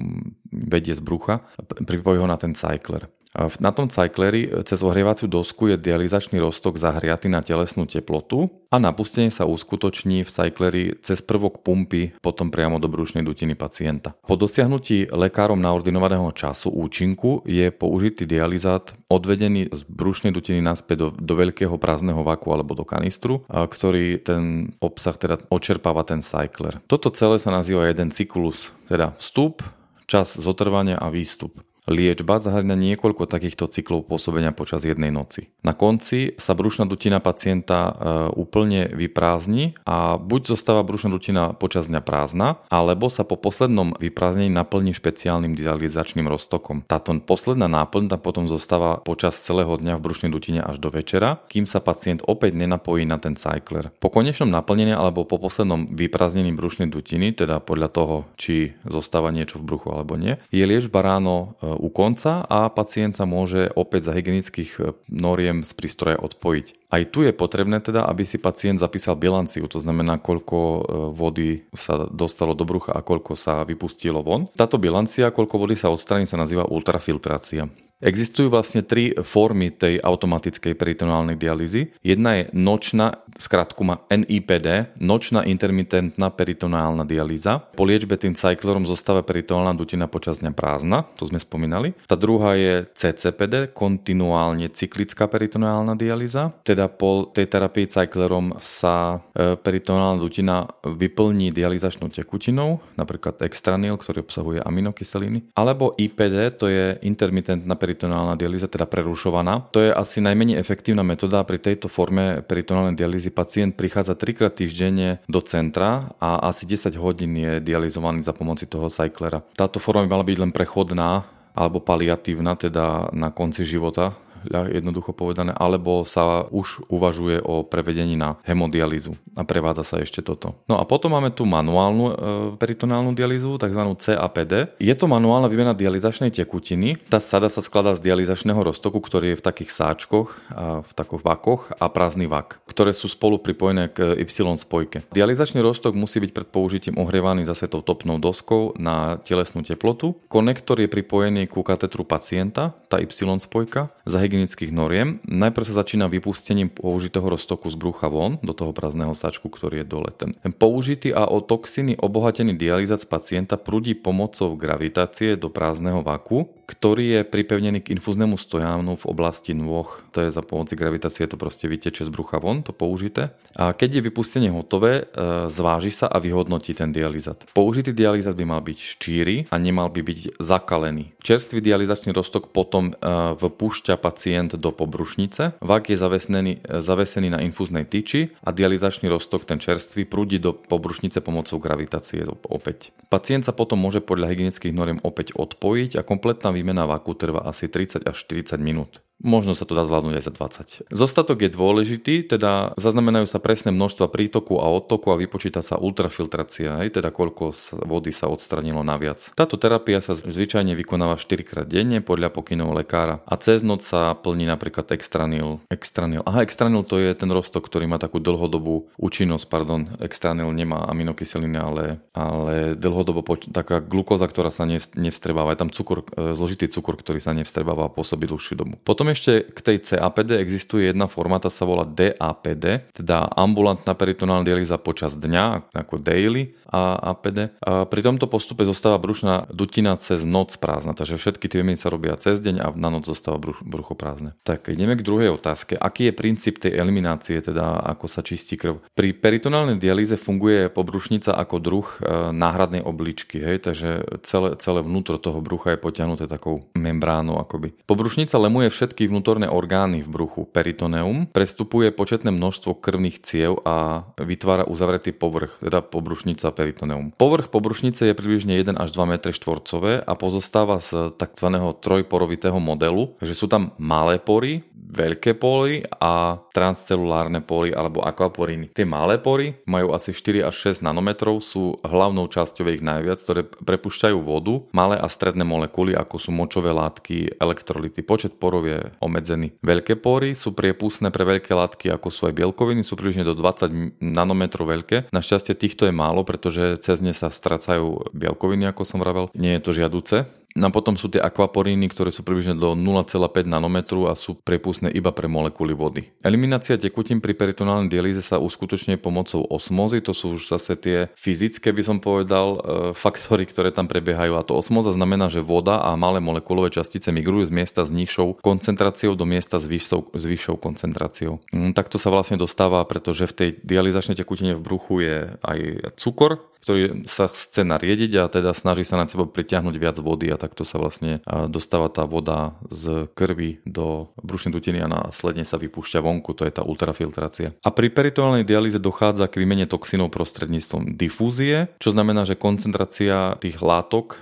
vedie 0.49 0.97
z 0.97 1.05
brucha, 1.05 1.45
pripojí 1.85 2.17
ho 2.17 2.25
na 2.25 2.41
ten 2.41 2.57
cycler. 2.57 3.05
Na 3.37 3.69
tom 3.69 3.93
cycleri 3.93 4.49
e, 4.49 4.65
cez 4.65 4.81
ohrievaciu 4.81 5.29
dosku 5.29 5.69
je 5.69 5.77
dializačný 5.77 6.41
roztok 6.41 6.81
zahriaty 6.81 7.29
na 7.29 7.45
telesnú 7.45 7.85
teplotu 7.85 8.49
a 8.73 8.81
napustenie 8.81 9.29
sa 9.29 9.45
uskutoční 9.45 10.25
v 10.25 10.29
cycleri 10.29 10.83
cez 11.05 11.21
prvok 11.21 11.61
pumpy 11.61 12.17
potom 12.25 12.49
priamo 12.49 12.81
do 12.81 12.89
brušnej 12.89 13.21
dutiny 13.21 13.53
pacienta. 13.53 14.17
Po 14.25 14.33
dosiahnutí 14.33 15.13
lekárom 15.13 15.61
naordinovaného 15.61 16.33
času 16.33 16.73
účinku 16.73 17.45
je 17.45 17.69
použitý 17.69 18.25
dializát 18.25 18.97
odvedený 19.13 19.69
z 19.69 19.81
brušnej 19.85 20.33
dutiny 20.33 20.65
naspäť 20.65 20.97
do, 20.97 21.07
do 21.13 21.33
veľkého 21.37 21.77
prázdneho 21.77 22.25
vaku 22.25 22.49
alebo 22.49 22.73
do 22.73 22.85
kanistru, 22.85 23.45
ktorý 23.45 24.25
ten 24.25 24.73
obsah 24.81 25.13
teda 25.13 25.37
očerpáva 25.53 26.01
ten 26.01 26.25
cycler. 26.25 26.81
Toto 26.89 27.13
celé 27.13 27.37
sa 27.37 27.53
nazýva 27.53 27.85
jeden 27.89 28.09
cyklus, 28.09 28.73
teda 28.89 29.13
vstup, 29.21 29.61
čas 30.09 30.33
zotrvania 30.33 30.97
a 30.97 31.13
výstup. 31.13 31.61
Liečba 31.87 32.41
zahrňa 32.41 32.75
niekoľko 32.75 33.29
takýchto 33.29 33.71
cyklov 33.71 34.09
pôsobenia 34.09 34.51
počas 34.51 34.83
jednej 34.83 35.13
noci. 35.13 35.53
Na 35.63 35.71
konci 35.71 36.35
sa 36.35 36.57
brušná 36.57 36.89
dutina 36.89 37.23
pacienta 37.23 37.77
e, 37.79 37.91
úplne 38.35 38.89
vyprázdni 38.91 39.77
a 39.85 40.19
buď 40.19 40.57
zostáva 40.57 40.83
brušná 40.83 41.13
dutina 41.13 41.55
počas 41.55 41.87
dňa 41.87 42.01
prázdna, 42.01 42.63
alebo 42.71 43.07
sa 43.07 43.23
po 43.23 43.39
poslednom 43.39 43.95
vyprázdnení 43.99 44.49
naplní 44.49 44.91
špeciálnym 44.97 45.53
dializačným 45.53 46.27
roztokom. 46.27 46.83
Táto 46.89 47.15
posledná 47.23 47.69
náplň 47.69 48.15
potom 48.19 48.49
zostáva 48.49 48.99
počas 49.03 49.37
celého 49.37 49.75
dňa 49.75 49.99
v 49.99 50.03
brušnej 50.03 50.31
dutine 50.31 50.61
až 50.63 50.79
do 50.79 50.89
večera, 50.89 51.43
kým 51.51 51.67
sa 51.67 51.83
pacient 51.83 52.23
opäť 52.25 52.55
nenapojí 52.55 53.05
na 53.05 53.19
ten 53.21 53.37
cycler. 53.37 53.91
Po 53.99 54.07
konečnom 54.07 54.49
naplnení 54.49 54.95
alebo 54.95 55.27
po 55.27 55.37
poslednom 55.37 55.85
vyprázdnení 55.89 56.55
brušnej 56.55 56.89
dutiny, 56.89 57.35
teda 57.35 57.59
podľa 57.59 57.89
toho, 57.91 58.15
či 58.39 58.73
zostáva 58.87 59.29
niečo 59.29 59.59
v 59.59 59.67
bruchu 59.67 59.91
alebo 59.91 60.15
nie, 60.15 60.39
je 60.49 60.63
liečba 60.63 61.03
ráno 61.03 61.57
e, 61.59 61.68
u 61.75 61.89
konca 61.91 62.45
a 62.45 62.69
pacient 62.71 63.17
sa 63.17 63.27
môže 63.27 63.69
opäť 63.73 64.09
za 64.09 64.13
hygienických 64.15 64.71
e, 64.77 64.81
noriem 65.11 65.61
z 65.65 65.71
prístroja 65.73 66.17
odpojiť. 66.21 66.89
Aj 66.89 67.03
tu 67.05 67.21
je 67.25 67.33
potrebné 67.35 67.83
teda, 67.83 68.05
aby 68.07 68.25
si 68.25 68.41
pacient 68.41 68.81
zapísal 68.81 69.19
bilanciu, 69.19 69.67
to 69.69 69.81
znamená, 69.81 70.17
koľko 70.17 70.57
e, 70.57 70.81
vody 71.13 71.49
sa 71.75 72.07
dostalo 72.09 72.55
do 72.55 72.63
brucha 72.65 72.95
a 72.95 73.05
koľko 73.05 73.33
sa 73.37 73.65
vypustilo 73.65 74.21
von. 74.21 74.47
Táto 74.55 74.79
bilancia, 74.79 75.33
koľko 75.33 75.67
vody 75.67 75.75
sa 75.75 75.91
odstraní, 75.91 76.29
sa 76.29 76.39
nazýva 76.39 76.69
ultrafiltrácia. 76.69 77.67
Existujú 77.99 78.47
vlastne 78.47 78.79
tri 78.79 79.11
formy 79.11 79.75
tej 79.75 79.99
automatickej 79.99 80.71
peritoneálnej 80.71 81.35
dialýzy. 81.35 81.91
Jedna 81.99 82.39
je 82.39 82.43
nočná, 82.55 83.19
skratku 83.35 83.83
má 83.83 84.07
NIPD, 84.07 84.95
nočná 85.03 85.43
intermitentná 85.43 86.31
peritoneálna 86.31 87.03
dialýza. 87.03 87.59
Po 87.75 87.83
liečbe 87.83 88.15
tým 88.15 88.39
cyclerom 88.39 88.87
zostáva 88.87 89.19
peritoneálna 89.19 89.75
dutina 89.75 90.07
počas 90.07 90.39
dňa 90.39 90.55
prázdna, 90.55 91.11
to 91.19 91.27
sme 91.27 91.43
spomínali. 91.43 91.91
Tá 92.07 92.15
druhá 92.15 92.55
je 92.55 92.87
CCPD, 92.95 93.75
kontinuálne 93.75 94.71
cyklická 94.71 95.27
peritoneálna 95.27 95.99
dialýza. 95.99 96.55
Teda 96.63 96.87
po 96.87 97.27
tej 97.27 97.51
terapii 97.51 97.91
cyclerom 97.91 98.63
sa 98.63 99.27
e, 99.35 99.59
peritoneálna 99.59 100.23
dutina 100.23 100.71
vyplní 100.87 101.51
dializačnou 101.51 102.07
tekutinou, 102.07 102.79
napríklad 102.95 103.43
extranil, 103.43 103.99
ktorý 103.99 104.23
obsahuje 104.23 104.63
aminokyseliny. 104.63 105.51
Alebo 105.51 105.99
IPD, 105.99 106.55
to 106.55 106.71
je 106.71 106.95
intermitentná 107.03 107.75
peritonálna 107.89 108.37
dialýza, 108.37 108.69
teda 108.69 108.85
prerušovaná. 108.85 109.73
To 109.73 109.81
je 109.81 109.89
asi 109.89 110.21
najmenej 110.21 110.61
efektívna 110.61 111.01
metóda. 111.01 111.41
Pri 111.41 111.57
tejto 111.57 111.89
forme 111.89 112.45
peritonálnej 112.45 112.93
dialýzy 112.93 113.33
pacient 113.33 113.73
prichádza 113.73 114.13
trikrát 114.13 114.53
týždenne 114.53 115.25
do 115.25 115.41
centra 115.41 116.13
a 116.21 116.45
asi 116.45 116.69
10 116.69 116.93
hodín 117.01 117.33
je 117.33 117.57
dializovaný 117.57 118.21
za 118.21 118.37
pomoci 118.37 118.69
toho 118.69 118.93
cyclera. 118.93 119.41
Táto 119.57 119.81
forma 119.81 120.05
by 120.05 120.09
mala 120.13 120.21
byť 120.21 120.37
len 120.37 120.53
prechodná 120.53 121.25
alebo 121.57 121.81
paliatívna, 121.81 122.53
teda 122.53 123.09
na 123.09 123.33
konci 123.33 123.65
života 123.65 124.13
jednoducho 124.47 125.11
povedané, 125.11 125.51
alebo 125.55 126.07
sa 126.07 126.45
už 126.47 126.87
uvažuje 126.87 127.41
o 127.43 127.65
prevedení 127.65 128.15
na 128.15 128.39
hemodialízu 128.45 129.17
a 129.35 129.43
prevádza 129.43 129.83
sa 129.83 129.95
ešte 129.99 130.23
toto. 130.23 130.55
No 130.69 130.79
a 130.79 130.83
potom 130.87 131.15
máme 131.15 131.33
tu 131.33 131.43
manuálnu 131.43 132.05
e, 132.05 132.13
peritonálnu 132.55 133.11
dialýzu, 133.17 133.59
tzv. 133.59 133.81
CAPD. 133.99 134.77
Je 134.79 134.95
to 134.95 135.05
manuálna 135.09 135.49
výmena 135.49 135.73
dializačnej 135.75 136.31
tekutiny. 136.31 136.95
Tá 137.09 137.17
sada 137.17 137.49
sa 137.49 137.59
skladá 137.59 137.95
z 137.97 138.03
dializačného 138.05 138.59
roztoku, 138.59 139.01
ktorý 139.01 139.35
je 139.35 139.39
v 139.39 139.45
takých 139.45 139.71
sáčkoch, 139.73 140.37
a 140.53 140.81
v 140.85 140.91
takých 140.93 141.23
vakoch 141.25 141.61
a 141.77 141.85
prázdny 141.89 142.29
vak, 142.29 142.61
ktoré 142.69 142.93
sú 142.93 143.09
spolu 143.09 143.41
pripojené 143.41 143.89
k 143.89 144.15
Y 144.19 144.29
spojke. 144.59 145.03
Dializačný 145.09 145.59
roztok 145.63 145.97
musí 145.97 146.21
byť 146.21 146.31
pred 146.31 146.47
použitím 146.49 146.95
ohrievaný 147.01 147.45
zase 147.47 147.65
tou 147.65 147.81
topnou 147.81 148.21
doskou 148.21 148.77
na 148.77 149.17
telesnú 149.21 149.65
teplotu. 149.65 150.17
Konektor 150.29 150.77
je 150.79 150.89
pripojený 150.91 151.49
ku 151.49 151.65
katetru 151.65 152.05
pacienta, 152.05 152.77
tá 152.87 153.01
Y 153.01 153.09
spojka, 153.41 153.89
za 154.05 154.19
hygienických 154.29 154.69
noriem. 154.69 155.17
Najprv 155.25 155.65
sa 155.65 155.81
začína 155.81 156.05
vypustením 156.05 156.69
použitého 156.69 157.25
roztoku 157.25 157.65
z 157.73 157.73
brucha 157.73 158.13
von 158.13 158.37
do 158.45 158.53
toho 158.53 158.69
prázdneho 158.69 159.17
sačku, 159.17 159.49
ktorý 159.49 159.81
je 159.81 159.87
dole. 159.89 160.13
Ten, 160.13 160.37
použitý 160.53 161.09
a 161.09 161.25
o 161.25 161.41
toxiny 161.41 161.97
obohatený 161.97 162.53
dializát 162.53 163.01
pacienta 163.09 163.57
prúdi 163.57 163.97
pomocou 163.97 164.53
gravitácie 164.53 165.33
do 165.33 165.49
prázdneho 165.49 166.05
vaku, 166.05 166.45
ktorý 166.69 167.05
je 167.09 167.21
pripevnený 167.25 167.81
k 167.81 167.97
infúznemu 167.97 168.37
stojánu 168.37 168.93
v 168.93 169.05
oblasti 169.09 169.57
nôh. 169.57 169.89
To 170.13 170.21
je 170.21 170.29
za 170.29 170.45
pomoci 170.45 170.77
gravitácie, 170.77 171.25
to 171.25 171.39
proste 171.39 171.65
vyteče 171.65 172.05
z 172.05 172.13
brucha 172.13 172.37
von, 172.37 172.61
to 172.61 172.69
použité. 172.69 173.33
A 173.57 173.73
keď 173.73 173.97
je 173.97 174.05
vypustenie 174.05 174.53
hotové, 174.53 175.09
e, 175.09 175.49
zváži 175.49 175.89
sa 175.89 176.05
a 176.05 176.21
vyhodnotí 176.21 176.77
ten 176.77 176.93
dializát. 176.93 177.41
Použitý 177.57 177.95
dializát 177.95 178.37
by 178.37 178.45
mal 178.45 178.61
byť 178.61 178.77
štíry 178.77 179.35
a 179.49 179.55
nemal 179.57 179.89
by 179.89 180.05
byť 180.05 180.37
zakalený. 180.37 181.17
Čerstvý 181.23 181.63
dializačný 181.63 182.13
roztok 182.13 182.53
potom 182.53 182.93
e, 182.93 183.09
vpúšťa 183.39 183.97
pacient 184.19 184.59
do 184.59 184.75
pobrušnice. 184.75 185.63
Vak 185.63 185.87
je 185.87 185.95
zavesený, 185.95 186.59
e, 186.59 186.83
zavesený 186.83 187.31
na 187.31 187.39
infúznej 187.39 187.87
tyči 187.87 188.35
a 188.43 188.51
dializačný 188.51 189.07
roztok, 189.07 189.47
ten 189.47 189.63
čerstvý, 189.63 190.03
prúdi 190.03 190.43
do 190.43 190.51
pobrušnice 190.51 191.23
pomocou 191.23 191.55
gravitácie 191.55 192.27
opäť. 192.51 192.91
Pacient 193.07 193.47
sa 193.47 193.55
potom 193.55 193.79
môže 193.79 194.03
podľa 194.03 194.35
hygienických 194.35 194.75
noriem 194.75 194.99
opäť 195.07 195.31
odpojiť 195.39 195.95
a 195.95 196.03
kompletná 196.03 196.51
výmena 196.51 196.83
vaku 196.83 197.15
trvá 197.15 197.47
asi 197.47 197.71
30 197.71 198.03
až 198.03 198.15
40 198.27 198.59
minút. 198.59 198.99
Možno 199.19 199.51
sa 199.51 199.67
to 199.67 199.75
dá 199.75 199.83
zvládnuť 199.83 200.15
aj 200.15 200.23
za 200.23 200.31
20. 200.31 200.95
Zostatok 200.95 201.43
je 201.43 201.51
dôležitý, 201.51 202.15
teda 202.23 202.71
zaznamenajú 202.79 203.27
sa 203.27 203.43
presné 203.43 203.75
množstva 203.75 204.07
prítoku 204.07 204.63
a 204.63 204.71
odtoku 204.71 205.11
a 205.11 205.19
vypočíta 205.19 205.59
sa 205.59 205.75
ultrafiltrácia, 205.75 206.79
aj 206.79 207.03
teda 207.03 207.11
koľko 207.11 207.51
vody 207.83 208.15
sa 208.15 208.31
odstranilo 208.31 208.79
naviac. 208.79 209.35
Táto 209.35 209.59
terapia 209.59 209.99
sa 209.99 210.15
zvyčajne 210.15 210.71
vykonáva 210.71 211.19
4 211.19 211.35
krát 211.43 211.67
denne 211.67 211.99
podľa 211.99 212.31
pokynov 212.31 212.71
lekára 212.71 213.19
a 213.27 213.35
cez 213.35 213.59
noc 213.59 213.83
sa 213.83 214.15
plní 214.15 214.47
napríklad 214.47 214.87
extranil. 214.95 215.59
extranil. 215.67 216.23
Aha, 216.23 216.47
extranil 216.47 216.87
to 216.87 216.95
je 216.95 217.11
ten 217.11 217.27
rostok, 217.27 217.67
ktorý 217.67 217.91
má 217.91 217.99
takú 217.99 218.23
dlhodobú 218.23 218.87
účinnosť, 218.95 219.45
pardon, 219.51 219.99
extranil 219.99 220.47
nemá 220.55 220.87
aminokyseliny, 220.87 221.59
ale, 221.59 221.99
ale 222.15 222.79
dlhodobo 222.79 223.19
poč- 223.27 223.51
taká 223.51 223.83
glukóza, 223.83 224.31
ktorá 224.31 224.47
sa 224.47 224.63
nevstrebáva, 224.95 225.51
je 225.51 225.59
tam 225.59 225.71
cukor, 225.75 226.07
e, 226.15 226.31
zložitý 226.39 226.71
cukor, 226.71 226.95
ktorý 226.95 227.19
sa 227.19 227.35
nevstrebáva 227.35 227.91
a 227.91 227.93
pôsobí 227.93 228.23
dlhšiu 228.23 228.55
dobu. 228.55 228.79
Potom 228.87 229.08
ešte 229.13 229.49
k 229.49 229.59
tej 229.59 229.77
CAPD 229.83 230.39
existuje 230.39 230.89
jedna 230.89 231.09
forma, 231.09 231.41
tá 231.41 231.51
sa 231.51 231.65
volá 231.65 231.85
DAPD, 231.85 232.93
teda 232.93 233.29
ambulantná 233.33 233.93
peritonálna 233.93 234.45
dialýza 234.45 234.77
počas 234.81 235.15
dňa, 235.15 235.73
ako 235.73 236.01
daily 236.01 236.57
a 236.69 237.13
APD. 237.15 237.55
A 237.63 237.85
pri 237.89 238.01
tomto 238.05 238.29
postupe 238.29 238.65
zostáva 238.65 239.01
brušná 239.01 239.49
dutina 239.49 239.97
cez 239.97 240.21
noc 240.27 240.53
prázdna, 240.61 240.93
takže 240.93 241.17
všetky 241.17 241.49
tie 241.49 241.61
sa 241.79 241.93
robia 241.93 242.17
cez 242.17 242.41
deň 242.41 242.55
a 242.59 242.67
na 242.75 242.89
noc 242.89 243.05
zostáva 243.05 243.37
bruch, 243.37 243.61
brucho 243.61 243.93
prázdne. 243.93 244.33
Tak 244.43 244.69
ideme 244.69 244.97
k 244.97 245.05
druhej 245.05 245.33
otázke. 245.33 245.77
Aký 245.77 246.09
je 246.09 246.13
princíp 246.13 246.59
tej 246.59 246.75
eliminácie, 246.75 247.39
teda 247.39 247.79
ako 247.93 248.05
sa 248.09 248.25
čistí 248.25 248.57
krv? 248.57 248.81
Pri 248.97 249.13
peritonálnej 249.15 249.77
dialýze 249.79 250.19
funguje 250.19 250.67
pobrušnica 250.67 251.37
ako 251.37 251.55
druh 251.61 251.87
e, 251.87 251.97
náhradnej 252.35 252.83
obličky, 252.83 253.39
hej, 253.39 253.63
takže 253.63 254.21
celé, 254.25 254.57
celé 254.59 254.83
vnútro 254.83 255.21
toho 255.21 255.39
brucha 255.39 255.73
je 255.75 255.79
potiahnuté 255.79 256.27
takou 256.27 256.67
membránou 256.75 257.39
akoby. 257.39 257.71
Pobrušnica 257.85 258.35
lemuje 258.35 258.67
všetky 258.73 258.98
všetky 258.99 259.15
vnútorné 259.15 259.47
orgány 259.47 260.03
v 260.03 260.11
bruchu, 260.11 260.43
peritoneum, 260.43 261.31
prestupuje 261.31 261.87
početné 261.87 262.35
množstvo 262.35 262.83
krvných 262.83 263.23
ciev 263.23 263.63
a 263.63 264.03
vytvára 264.19 264.67
uzavretý 264.67 265.15
povrch, 265.15 265.55
teda 265.63 265.79
pobrušnica 265.79 266.51
peritoneum. 266.51 267.15
Povrch 267.15 267.47
pobrušnice 267.47 268.11
je 268.11 268.11
približne 268.11 268.59
1 268.59 268.75
až 268.75 268.91
2 268.91 269.07
m 269.07 269.13
štvorcové 269.23 270.03
a 270.03 270.13
pozostáva 270.19 270.83
z 270.83 271.15
tzv. 271.15 271.47
trojporovitého 271.79 272.59
modelu, 272.59 273.15
že 273.23 273.39
sú 273.39 273.47
tam 273.47 273.71
malé 273.79 274.19
pory, 274.19 274.67
veľké 274.89 275.37
pory 275.37 275.85
a 276.01 276.41
transcelulárne 276.49 277.45
pory 277.45 277.69
alebo 277.69 278.01
akvaporiny. 278.01 278.73
Tie 278.73 278.89
malé 278.89 279.21
pory 279.21 279.61
majú 279.69 279.93
asi 279.93 280.11
4 280.11 280.49
až 280.49 280.73
6 280.73 280.81
nanometrov, 280.81 281.37
sú 281.45 281.77
hlavnou 281.85 282.25
časťou 282.25 282.65
ich 282.73 282.81
najviac, 282.81 283.21
ktoré 283.21 283.45
prepušťajú 283.45 284.17
vodu, 284.17 284.65
malé 284.73 284.97
a 284.97 285.05
stredné 285.05 285.45
molekuly 285.45 285.93
ako 285.93 286.17
sú 286.17 286.29
močové 286.33 286.73
látky, 286.73 287.37
elektrolyty. 287.37 288.01
Počet 288.01 288.41
porov 288.41 288.65
je 288.65 288.88
obmedzený. 288.97 289.53
Veľké 289.61 290.01
pory 290.01 290.33
sú 290.33 290.57
priepustné 290.57 291.13
pre 291.13 291.23
veľké 291.23 291.53
látky 291.53 291.93
ako 291.93 292.09
sú 292.09 292.25
aj 292.29 292.33
bielkoviny, 292.33 292.81
sú 292.81 292.97
približne 292.97 293.27
do 293.27 293.37
20 293.37 294.01
nanometrov 294.01 294.65
veľké. 294.65 295.13
Našťastie 295.13 295.53
týchto 295.53 295.85
je 295.85 295.93
málo, 295.93 296.25
pretože 296.25 296.81
cez 296.81 296.97
ne 297.05 297.13
sa 297.13 297.29
stracajú 297.29 298.13
bielkoviny, 298.15 298.69
ako 298.69 298.81
som 298.87 299.01
vravel. 299.01 299.29
Nie 299.37 299.57
je 299.57 299.63
to 299.65 299.71
žiaduce. 299.75 300.17
No 300.59 300.67
a 300.67 300.75
potom 300.75 300.99
sú 300.99 301.07
tie 301.07 301.23
akvaporíny, 301.23 301.87
ktoré 301.87 302.11
sú 302.11 302.27
približne 302.27 302.59
do 302.59 302.75
0,5 302.75 303.47
nanometru 303.47 304.11
a 304.11 304.13
sú 304.19 304.35
prepustné 304.35 304.91
iba 304.91 305.15
pre 305.15 305.31
molekuly 305.31 305.71
vody. 305.71 306.11
Eliminácia 306.19 306.75
tekutín 306.75 307.23
pri 307.23 307.31
peritonálnej 307.31 307.87
dialýze 307.87 308.19
sa 308.19 308.43
uskutočňuje 308.43 308.99
pomocou 308.99 309.39
osmózy, 309.47 310.03
to 310.03 310.11
sú 310.11 310.35
už 310.35 310.51
zase 310.51 310.75
tie 310.75 311.07
fyzické, 311.15 311.71
by 311.71 311.79
som 311.79 311.97
povedal, 312.03 312.47
e, 312.51 312.91
faktory, 312.91 313.47
ktoré 313.47 313.71
tam 313.71 313.87
prebiehajú. 313.87 314.35
A 314.35 314.43
to 314.43 314.59
osmóza 314.59 314.91
znamená, 314.91 315.31
že 315.31 315.39
voda 315.39 315.79
a 315.79 315.95
malé 315.95 316.19
molekulové 316.19 316.75
častice 316.75 317.07
migrujú 317.15 317.47
z 317.47 317.55
miesta 317.55 317.87
s 317.87 317.95
nižšou 317.95 318.43
koncentráciou 318.43 319.15
do 319.15 319.23
miesta 319.23 319.63
s 319.63 319.65
vyššou, 319.65 320.11
s 320.11 320.23
vyššou 320.27 320.59
koncentráciou. 320.59 321.39
Mm, 321.55 321.71
takto 321.71 321.95
sa 321.95 322.11
vlastne 322.11 322.35
dostáva, 322.35 322.83
pretože 322.83 323.31
v 323.31 323.33
tej 323.33 323.49
dializačnej 323.63 324.19
tekutine 324.19 324.59
v 324.59 324.65
bruchu 324.65 324.95
je 325.07 325.17
aj 325.39 325.59
cukor, 325.95 326.43
ktorý 326.69 327.07
sa 327.07 327.31
chce 327.31 327.63
nariediť 327.63 328.11
a 328.19 328.29
teda 328.29 328.51
snaží 328.51 328.83
sa 328.83 328.99
na 328.99 329.07
seba 329.07 329.25
pritiahnuť 329.25 329.75
viac 329.79 329.97
vody 329.97 330.27
a 330.29 330.37
takto 330.49 330.65
sa 330.65 330.81
vlastne 330.81 331.21
dostáva 331.45 331.93
tá 331.93 332.09
voda 332.09 332.57
z 332.73 333.05
krvi 333.13 333.61
do 333.69 334.09
brušnej 334.25 334.49
dutiny 334.49 334.81
a 334.81 334.89
následne 334.89 335.45
sa 335.45 335.61
vypúšťa 335.61 336.01
vonku, 336.01 336.33
to 336.33 336.49
je 336.49 336.57
tá 336.57 336.65
ultrafiltrácia. 336.65 337.53
A 337.61 337.69
pri 337.69 337.93
peritoálnej 337.93 338.49
dialýze 338.49 338.81
dochádza 338.81 339.29
k 339.29 339.45
výmene 339.45 339.69
toxínov 339.69 340.09
prostredníctvom 340.09 340.97
difúzie, 340.97 341.69
čo 341.77 341.93
znamená, 341.93 342.25
že 342.25 342.33
koncentrácia 342.33 343.37
tých 343.37 343.61
látok 343.61 344.17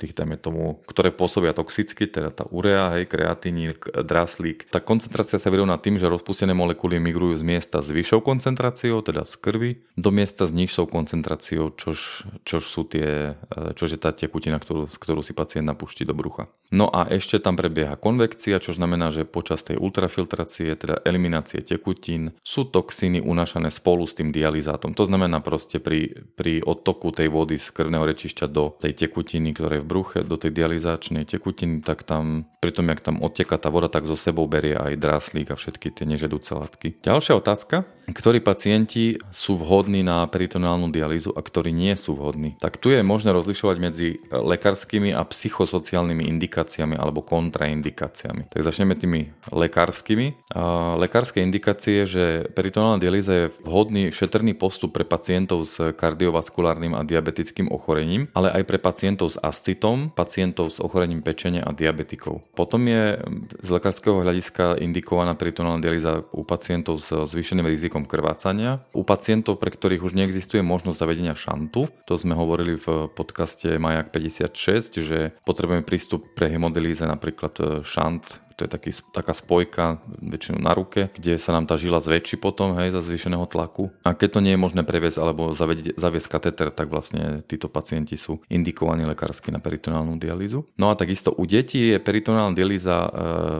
tých, 0.00 0.16
dajme 0.16 0.40
tomu, 0.40 0.80
ktoré 0.88 1.12
pôsobia 1.12 1.52
toxicky, 1.52 2.08
teda 2.08 2.32
tá 2.32 2.44
urea, 2.48 2.96
hej, 2.96 3.04
kreatinín, 3.04 3.76
draslík. 3.84 4.72
Tá 4.72 4.80
koncentrácia 4.80 5.36
sa 5.36 5.52
vyrovná 5.52 5.76
tým, 5.76 6.00
že 6.00 6.08
rozpustené 6.08 6.56
molekuly 6.56 6.96
migrujú 6.96 7.36
z 7.36 7.44
miesta 7.44 7.84
s 7.84 7.92
vyššou 7.92 8.24
koncentráciou, 8.24 9.04
teda 9.04 9.28
z 9.28 9.34
krvi, 9.36 9.70
do 9.94 10.08
miesta 10.08 10.48
s 10.48 10.56
nižšou 10.56 10.88
koncentráciou, 10.88 11.76
čož, 11.76 12.24
čož 12.48 12.62
sú 12.64 12.88
tie, 12.88 13.36
eh, 13.36 13.70
čož 13.76 13.96
je 13.96 14.00
tá 14.00 14.10
tekutina, 14.16 14.56
ktorú, 14.56 14.88
ktorú 14.88 15.20
si 15.20 15.36
pacient 15.36 15.68
napúšti 15.68 16.08
do 16.08 16.16
brucha. 16.16 16.48
No 16.72 16.88
a 16.88 17.08
ešte 17.08 17.40
tam 17.40 17.56
prebieha 17.56 17.96
konvekcia, 17.96 18.60
čo 18.60 18.76
znamená, 18.76 19.08
že 19.08 19.28
počas 19.28 19.64
tej 19.64 19.80
ultrafiltrácie, 19.80 20.76
teda 20.76 21.00
eliminácie 21.04 21.64
tekutín, 21.64 22.36
sú 22.44 22.68
toxíny 22.68 23.24
unášané 23.24 23.72
spolu 23.72 24.04
s 24.04 24.16
tým 24.16 24.32
dializátom. 24.32 24.92
To 24.92 25.04
znamená 25.08 25.40
proste 25.40 25.80
pri, 25.80 26.28
pri 26.36 26.60
odtoku 26.60 27.08
tej 27.12 27.32
vody 27.32 27.56
z 27.56 27.72
krvného 27.72 28.04
rečišťa 28.04 28.46
do 28.52 28.76
tej 28.76 28.92
tekutiny, 29.08 29.57
ktoré 29.58 29.82
je 29.82 29.84
v 29.84 29.90
bruche, 29.90 30.18
do 30.22 30.38
tej 30.38 30.54
dializačnej 30.54 31.26
tekutiny, 31.26 31.82
tak 31.82 32.06
tam, 32.06 32.46
pri 32.62 32.70
tom, 32.70 32.86
jak 32.86 33.02
tam 33.02 33.18
odteka 33.18 33.58
tá 33.58 33.74
voda, 33.74 33.90
tak 33.90 34.06
zo 34.06 34.14
sebou 34.14 34.46
berie 34.46 34.78
aj 34.78 34.94
dráslík 34.94 35.50
a 35.50 35.58
všetky 35.58 35.90
tie 35.90 36.06
nežedúce 36.06 36.54
látky. 36.54 37.02
Ďalšia 37.02 37.34
otázka. 37.34 37.82
Ktorí 38.08 38.40
pacienti 38.40 39.20
sú 39.28 39.60
vhodní 39.60 40.00
na 40.00 40.24
peritonálnu 40.24 40.88
dialýzu 40.88 41.36
a 41.36 41.44
ktorí 41.44 41.74
nie 41.74 41.92
sú 41.98 42.16
vhodní? 42.16 42.56
Tak 42.56 42.80
tu 42.80 42.88
je 42.88 43.04
možné 43.04 43.36
rozlišovať 43.36 43.76
medzi 43.82 44.16
lekárskymi 44.32 45.12
a 45.12 45.20
psychosociálnymi 45.26 46.24
indikáciami 46.24 46.96
alebo 46.96 47.20
kontraindikáciami. 47.20 48.48
Tak 48.48 48.64
začneme 48.64 48.96
tými 48.96 49.28
lekárskymi. 49.52 50.54
lekárske 50.96 51.44
indikácie, 51.44 52.08
že 52.08 52.48
peritonálna 52.56 52.96
dialýza 52.96 53.32
je 53.34 53.52
vhodný 53.60 54.08
šetrný 54.08 54.56
postup 54.56 54.96
pre 54.96 55.04
pacientov 55.04 55.68
s 55.68 55.76
kardiovaskulárnym 55.92 56.96
a 56.96 57.04
diabetickým 57.04 57.68
ochorením, 57.68 58.32
ale 58.32 58.48
aj 58.56 58.62
pre 58.64 58.78
pacientov 58.80 59.36
s 59.36 59.40
ascitom, 59.48 60.12
pacientov 60.12 60.70
s 60.70 60.78
ochorením 60.78 61.24
pečenia 61.24 61.64
a 61.64 61.72
diabetikov. 61.72 62.44
Potom 62.52 62.84
je 62.84 63.18
z 63.64 63.68
lekárskeho 63.68 64.20
hľadiska 64.20 64.78
indikovaná 64.78 65.32
peritonálna 65.34 65.80
dialýza 65.80 66.22
u 66.30 66.44
pacientov 66.44 67.00
s 67.00 67.10
zvýšeným 67.10 67.64
rizikom 67.64 68.04
krvácania, 68.04 68.84
u 68.92 69.02
pacientov, 69.02 69.58
pre 69.58 69.72
ktorých 69.72 70.04
už 70.04 70.12
neexistuje 70.12 70.60
možnosť 70.60 71.00
zavedenia 71.00 71.34
šantu. 71.34 71.88
To 72.06 72.14
sme 72.14 72.36
hovorili 72.36 72.76
v 72.76 73.08
podcaste 73.12 73.80
Majak 73.80 74.12
56, 74.12 75.00
že 75.00 75.32
potrebujeme 75.48 75.82
prístup 75.86 76.28
pre 76.36 76.52
hemodilíze 76.52 77.08
napríklad 77.08 77.54
e, 77.58 77.64
šant 77.82 78.47
to 78.58 78.66
je 78.66 78.70
taký, 78.74 78.90
taká 79.14 79.30
spojka, 79.38 80.02
väčšinou 80.18 80.58
na 80.58 80.74
ruke, 80.74 81.14
kde 81.14 81.38
sa 81.38 81.54
nám 81.54 81.70
tá 81.70 81.78
žila 81.78 82.02
zväčší 82.02 82.42
potom, 82.42 82.74
hej, 82.74 82.90
za 82.90 83.06
zvýšeného 83.06 83.46
tlaku. 83.46 83.94
A 84.02 84.18
keď 84.18 84.28
to 84.34 84.40
nie 84.42 84.58
je 84.58 84.60
možné 84.60 84.82
previesť 84.82 85.22
alebo 85.22 85.54
zaviesť, 85.54 85.94
zaviesť 85.94 86.26
kateter, 86.26 86.68
tak 86.74 86.90
vlastne 86.90 87.46
títo 87.46 87.70
pacienti 87.70 88.18
sú 88.18 88.42
indikovaní 88.50 89.06
lekársky 89.06 89.54
na 89.54 89.62
peritonálnu 89.62 90.18
dialýzu. 90.18 90.66
No 90.74 90.90
a 90.90 90.98
takisto 90.98 91.30
u 91.30 91.46
detí 91.46 91.94
je 91.94 92.02
peritonálna 92.02 92.58
dialýza 92.58 92.96
e, 93.06 93.10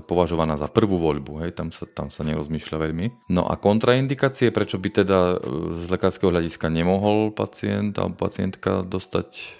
považovaná 0.02 0.59
za 0.59 0.67
prvú 0.67 0.99
voľbu, 0.99 1.47
hej, 1.47 1.55
tam 1.55 1.71
sa, 1.71 1.87
tam 1.87 2.11
sa 2.11 2.26
nerozmýšľa 2.26 2.76
veľmi. 2.83 3.31
No 3.31 3.47
a 3.47 3.55
kontraindikácie, 3.55 4.50
prečo 4.50 4.83
by 4.83 5.07
teda 5.07 5.38
e, 5.38 5.78
z 5.78 5.95
lekárskeho 5.95 6.35
hľadiska 6.35 6.67
nemohol 6.67 7.31
pacient 7.31 7.95
alebo 8.02 8.19
pacientka 8.19 8.83
dostať 8.83 9.59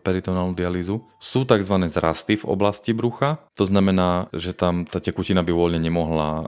peritonálnu 0.00 0.52
dialýzu, 0.52 1.02
sú 1.18 1.40
tzv. 1.48 1.76
zrasty 1.88 2.36
v 2.40 2.44
oblasti 2.48 2.92
brucha. 2.92 3.40
To 3.56 3.64
znamená, 3.64 4.28
že 4.34 4.52
tam 4.52 4.84
tá 4.84 4.98
tekutina 4.98 5.40
by 5.40 5.52
voľne 5.52 5.80
nemohla 5.80 6.28
e, 6.30 6.44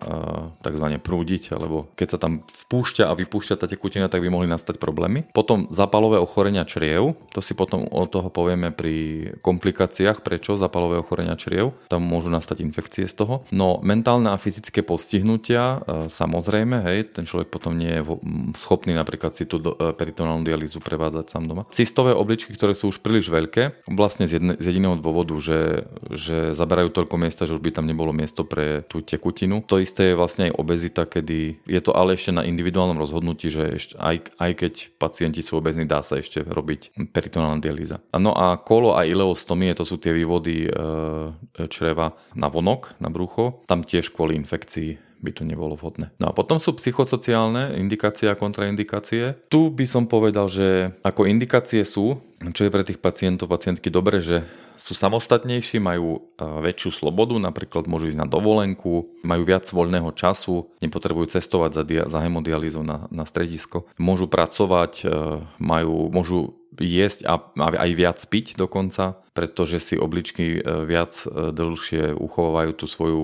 tzv. 0.61 0.87
prúdiť, 1.00 1.56
alebo 1.56 1.88
keď 1.94 2.16
sa 2.16 2.18
tam 2.20 2.42
vpúšťa 2.42 3.08
a 3.08 3.16
vypúšťa 3.16 3.54
tá 3.61 3.66
tekutina, 3.70 4.11
tak 4.11 4.23
by 4.25 4.28
mohli 4.28 4.49
nastať 4.50 4.76
problémy. 4.76 5.28
Potom 5.32 5.70
zapalové 5.70 6.18
ochorenia 6.20 6.66
čriev, 6.66 7.16
to 7.32 7.40
si 7.40 7.56
potom 7.56 7.87
od 7.87 8.11
toho 8.11 8.28
povieme 8.28 8.75
pri 8.75 9.28
komplikáciách, 9.40 10.20
prečo 10.20 10.58
zapalové 10.58 11.00
ochorenia 11.00 11.38
čriev, 11.38 11.75
tam 11.87 12.04
môžu 12.04 12.28
nastať 12.28 12.62
infekcie 12.62 13.06
z 13.06 13.14
toho. 13.14 13.46
No 13.54 13.78
mentálne 13.82 14.32
a 14.32 14.40
fyzické 14.40 14.82
postihnutia, 14.82 15.78
e, 15.85 16.11
samozrejme, 16.11 16.82
hej, 16.90 17.14
ten 17.14 17.25
človek 17.25 17.49
potom 17.52 17.78
nie 17.78 18.00
je 18.00 18.02
schopný 18.58 18.96
napríklad 18.96 19.37
si 19.37 19.44
tú 19.44 19.61
peritonálnu 19.76 20.42
dialýzu 20.42 20.80
prevádzať 20.80 21.26
sám 21.30 21.44
doma. 21.46 21.62
Cystové 21.70 22.16
obličky, 22.16 22.54
ktoré 22.56 22.73
sú 22.73 22.90
už 22.90 23.04
príliš 23.06 23.30
veľké, 23.30 23.86
vlastne 23.94 24.26
z, 24.26 24.42
jedne, 24.42 24.52
z 24.58 24.64
jediného 24.66 24.98
dôvodu, 24.98 25.38
že, 25.38 25.86
že 26.10 26.58
zaberajú 26.58 26.90
toľko 26.90 27.14
miesta, 27.22 27.46
že 27.46 27.54
už 27.54 27.62
by 27.62 27.70
tam 27.70 27.86
nebolo 27.86 28.10
miesto 28.10 28.42
pre 28.42 28.82
tú 28.90 28.98
tekutinu. 28.98 29.62
To 29.70 29.78
isté 29.78 30.10
je 30.10 30.18
vlastne 30.18 30.50
aj 30.50 30.58
obezita, 30.58 31.06
kedy 31.06 31.62
je 31.62 31.80
to 31.80 31.94
ale 31.94 32.18
ešte 32.18 32.34
na 32.34 32.42
individuálnom 32.42 32.98
rozhodnutí, 32.98 33.46
že 33.46 33.78
ešte, 33.78 33.94
aj, 34.02 34.34
aj 34.42 34.50
keď 34.58 34.72
pacienti 34.98 35.38
sú 35.46 35.62
obezní, 35.62 35.86
dá 35.86 36.02
sa 36.02 36.18
ešte 36.18 36.42
robiť 36.42 36.98
peritonálna 37.14 37.62
dialýza. 37.62 38.02
No 38.18 38.34
a 38.34 38.58
kolo 38.58 38.98
a 38.98 39.06
ileostomie, 39.06 39.70
to 39.78 39.86
sú 39.86 40.02
tie 40.02 40.10
vývody 40.10 40.66
e, 40.66 40.70
čreva 41.70 42.18
na 42.34 42.50
vonok, 42.50 42.98
na 42.98 43.06
brucho, 43.06 43.62
tam 43.70 43.86
tiež 43.86 44.10
kvôli 44.10 44.34
infekcii 44.34 45.05
by 45.20 45.30
to 45.32 45.42
nebolo 45.42 45.75
vhodné. 45.75 46.12
No 46.20 46.28
a 46.28 46.37
potom 46.37 46.61
sú 46.61 46.76
psychosociálne 46.76 47.76
indikácie 47.80 48.28
a 48.28 48.38
kontraindikácie. 48.38 49.40
Tu 49.49 49.61
by 49.73 49.87
som 49.88 50.04
povedal, 50.04 50.46
že 50.46 50.92
ako 51.00 51.25
indikácie 51.25 51.82
sú, 51.82 52.20
čo 52.52 52.62
je 52.68 52.73
pre 52.73 52.85
tých 52.85 53.00
pacientov, 53.00 53.49
pacientky 53.49 53.88
dobre, 53.88 54.20
že 54.20 54.44
sú 54.76 54.92
samostatnejší, 54.95 55.80
majú 55.80 56.21
e, 56.37 56.45
väčšiu 56.45 57.04
slobodu, 57.04 57.37
napríklad 57.40 57.88
môžu 57.90 58.12
ísť 58.12 58.21
na 58.21 58.28
dovolenku, 58.28 59.11
majú 59.25 59.42
viac 59.42 59.66
voľného 59.68 60.12
času, 60.12 60.71
nepotrebujú 60.80 61.37
cestovať 61.37 61.71
za, 61.73 61.83
dia- 61.83 62.09
za 62.09 62.23
hemodialýzou 62.23 62.85
na, 62.85 63.11
na 63.11 63.25
stredisko, 63.25 63.88
môžu 63.99 64.28
pracovať, 64.28 64.92
e, 65.02 65.06
majú, 65.59 66.12
môžu 66.12 66.61
jesť 66.76 67.25
a 67.25 67.40
aj 67.56 67.90
viac 67.97 68.18
piť 68.21 68.61
dokonca, 68.61 69.25
pretože 69.33 69.80
si 69.80 69.95
obličky 69.97 70.61
e, 70.61 70.85
viac 70.85 71.16
dlhšie 71.33 72.12
uchovávajú 72.12 72.73
tú 72.76 72.87
svoju 72.88 73.23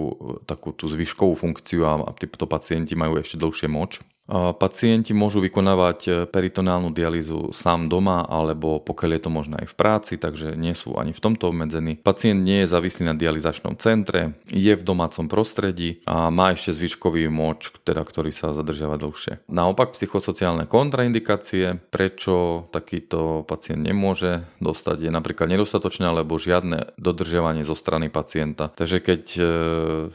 takú 0.49 0.73
tú 0.73 0.89
zvyškovú 0.89 1.37
funkciu 1.37 1.85
a 1.85 2.13
títo 2.17 2.49
pacienti 2.49 2.97
majú 2.97 3.21
ešte 3.21 3.37
dlhšie 3.37 3.69
moč. 3.69 4.01
Pacienti 4.33 5.13
môžu 5.13 5.45
vykonávať 5.45 5.99
e, 6.09 6.11
peritonálnu 6.25 6.89
dialýzu 6.89 7.53
sám 7.53 7.93
doma 7.93 8.25
alebo 8.25 8.81
pokiaľ 8.81 9.11
je 9.13 9.23
to 9.29 9.31
možné 9.31 9.55
aj 9.61 9.69
v 9.69 9.77
práci, 9.77 10.15
takže 10.17 10.57
nie 10.57 10.73
sú 10.73 10.97
ani 10.97 11.13
v 11.13 11.21
tomto 11.21 11.53
obmedzení. 11.53 12.01
Pacient 12.01 12.41
nie 12.41 12.65
je 12.65 12.73
závislý 12.73 13.13
na 13.13 13.15
dializačnom 13.15 13.77
centre, 13.77 14.41
je 14.49 14.73
v 14.73 14.81
domácom 14.81 15.29
prostredí 15.29 16.01
a 16.09 16.33
má 16.33 16.57
ešte 16.57 16.73
zvyškový 16.73 17.29
moč, 17.29 17.77
teda, 17.85 18.01
ktorý 18.01 18.33
sa 18.33 18.57
zadržiava 18.57 18.97
dlhšie. 18.97 19.45
Naopak 19.53 19.93
psychosociálne 19.93 20.65
kontraindikácie, 20.65 21.85
prečo 21.93 22.65
takýto 22.73 23.45
pacient 23.45 23.85
nemôže 23.85 24.49
dostať, 24.65 24.97
je 24.97 25.11
napríklad 25.13 25.53
nedostatočné 25.53 26.09
alebo 26.09 26.41
žiadne 26.41 26.97
dodržiavanie 26.97 27.69
zo 27.69 27.77
strany 27.77 28.09
pacienta. 28.09 28.73
Takže 28.73 29.05
keď 29.05 29.23
e, 29.37 29.43